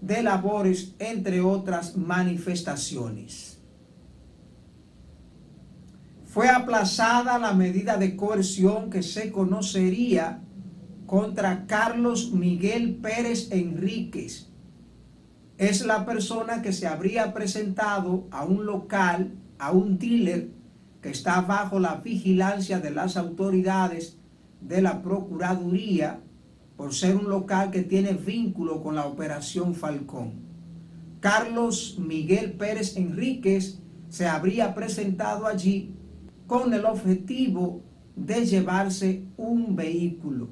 de 0.00 0.24
labores, 0.24 0.96
entre 0.98 1.40
otras 1.40 1.96
manifestaciones. 1.96 3.60
Fue 6.24 6.48
aplazada 6.48 7.38
la 7.38 7.52
medida 7.52 7.96
de 7.96 8.16
coerción 8.16 8.90
que 8.90 9.04
se 9.04 9.30
conocería 9.30 10.40
contra 11.06 11.66
Carlos 11.66 12.32
Miguel 12.32 12.96
Pérez 12.96 13.52
Enríquez, 13.52 14.48
es 15.58 15.86
la 15.86 16.04
persona 16.04 16.60
que 16.60 16.72
se 16.72 16.88
habría 16.88 17.32
presentado 17.32 18.26
a 18.32 18.44
un 18.44 18.66
local, 18.66 19.34
a 19.60 19.70
un 19.70 19.96
dealer 19.96 20.61
que 21.02 21.10
está 21.10 21.40
bajo 21.42 21.80
la 21.80 21.96
vigilancia 21.96 22.78
de 22.78 22.92
las 22.92 23.16
autoridades 23.16 24.16
de 24.60 24.80
la 24.80 25.02
Procuraduría 25.02 26.20
por 26.76 26.94
ser 26.94 27.16
un 27.16 27.28
local 27.28 27.70
que 27.70 27.82
tiene 27.82 28.12
vínculo 28.12 28.82
con 28.82 28.94
la 28.94 29.04
Operación 29.04 29.74
Falcón. 29.74 30.32
Carlos 31.20 31.98
Miguel 31.98 32.52
Pérez 32.52 32.96
Enríquez 32.96 33.80
se 34.08 34.26
habría 34.26 34.74
presentado 34.74 35.46
allí 35.46 35.94
con 36.46 36.72
el 36.72 36.84
objetivo 36.84 37.82
de 38.14 38.46
llevarse 38.46 39.24
un 39.36 39.74
vehículo, 39.74 40.48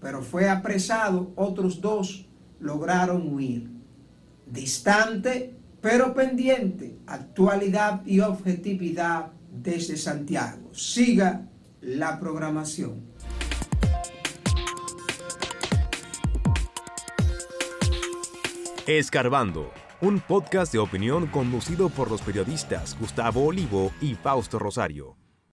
pero 0.00 0.22
fue 0.22 0.48
apresado, 0.48 1.32
otros 1.36 1.80
dos 1.80 2.26
lograron 2.58 3.32
huir 3.32 3.70
distante 4.46 5.54
pero 5.80 6.14
pendiente, 6.14 6.96
actualidad 7.06 8.00
y 8.06 8.20
objetividad 8.20 9.32
desde 9.54 9.96
Santiago. 9.96 10.74
Siga 10.74 11.48
la 11.80 12.18
programación. 12.18 13.14
Escarbando, 18.86 19.72
un 20.02 20.20
podcast 20.20 20.70
de 20.70 20.78
opinión 20.78 21.26
conducido 21.28 21.88
por 21.88 22.10
los 22.10 22.20
periodistas 22.20 22.98
Gustavo 22.98 23.46
Olivo 23.46 23.92
y 24.02 24.14
Fausto 24.14 24.58
Rosario. 24.58 25.23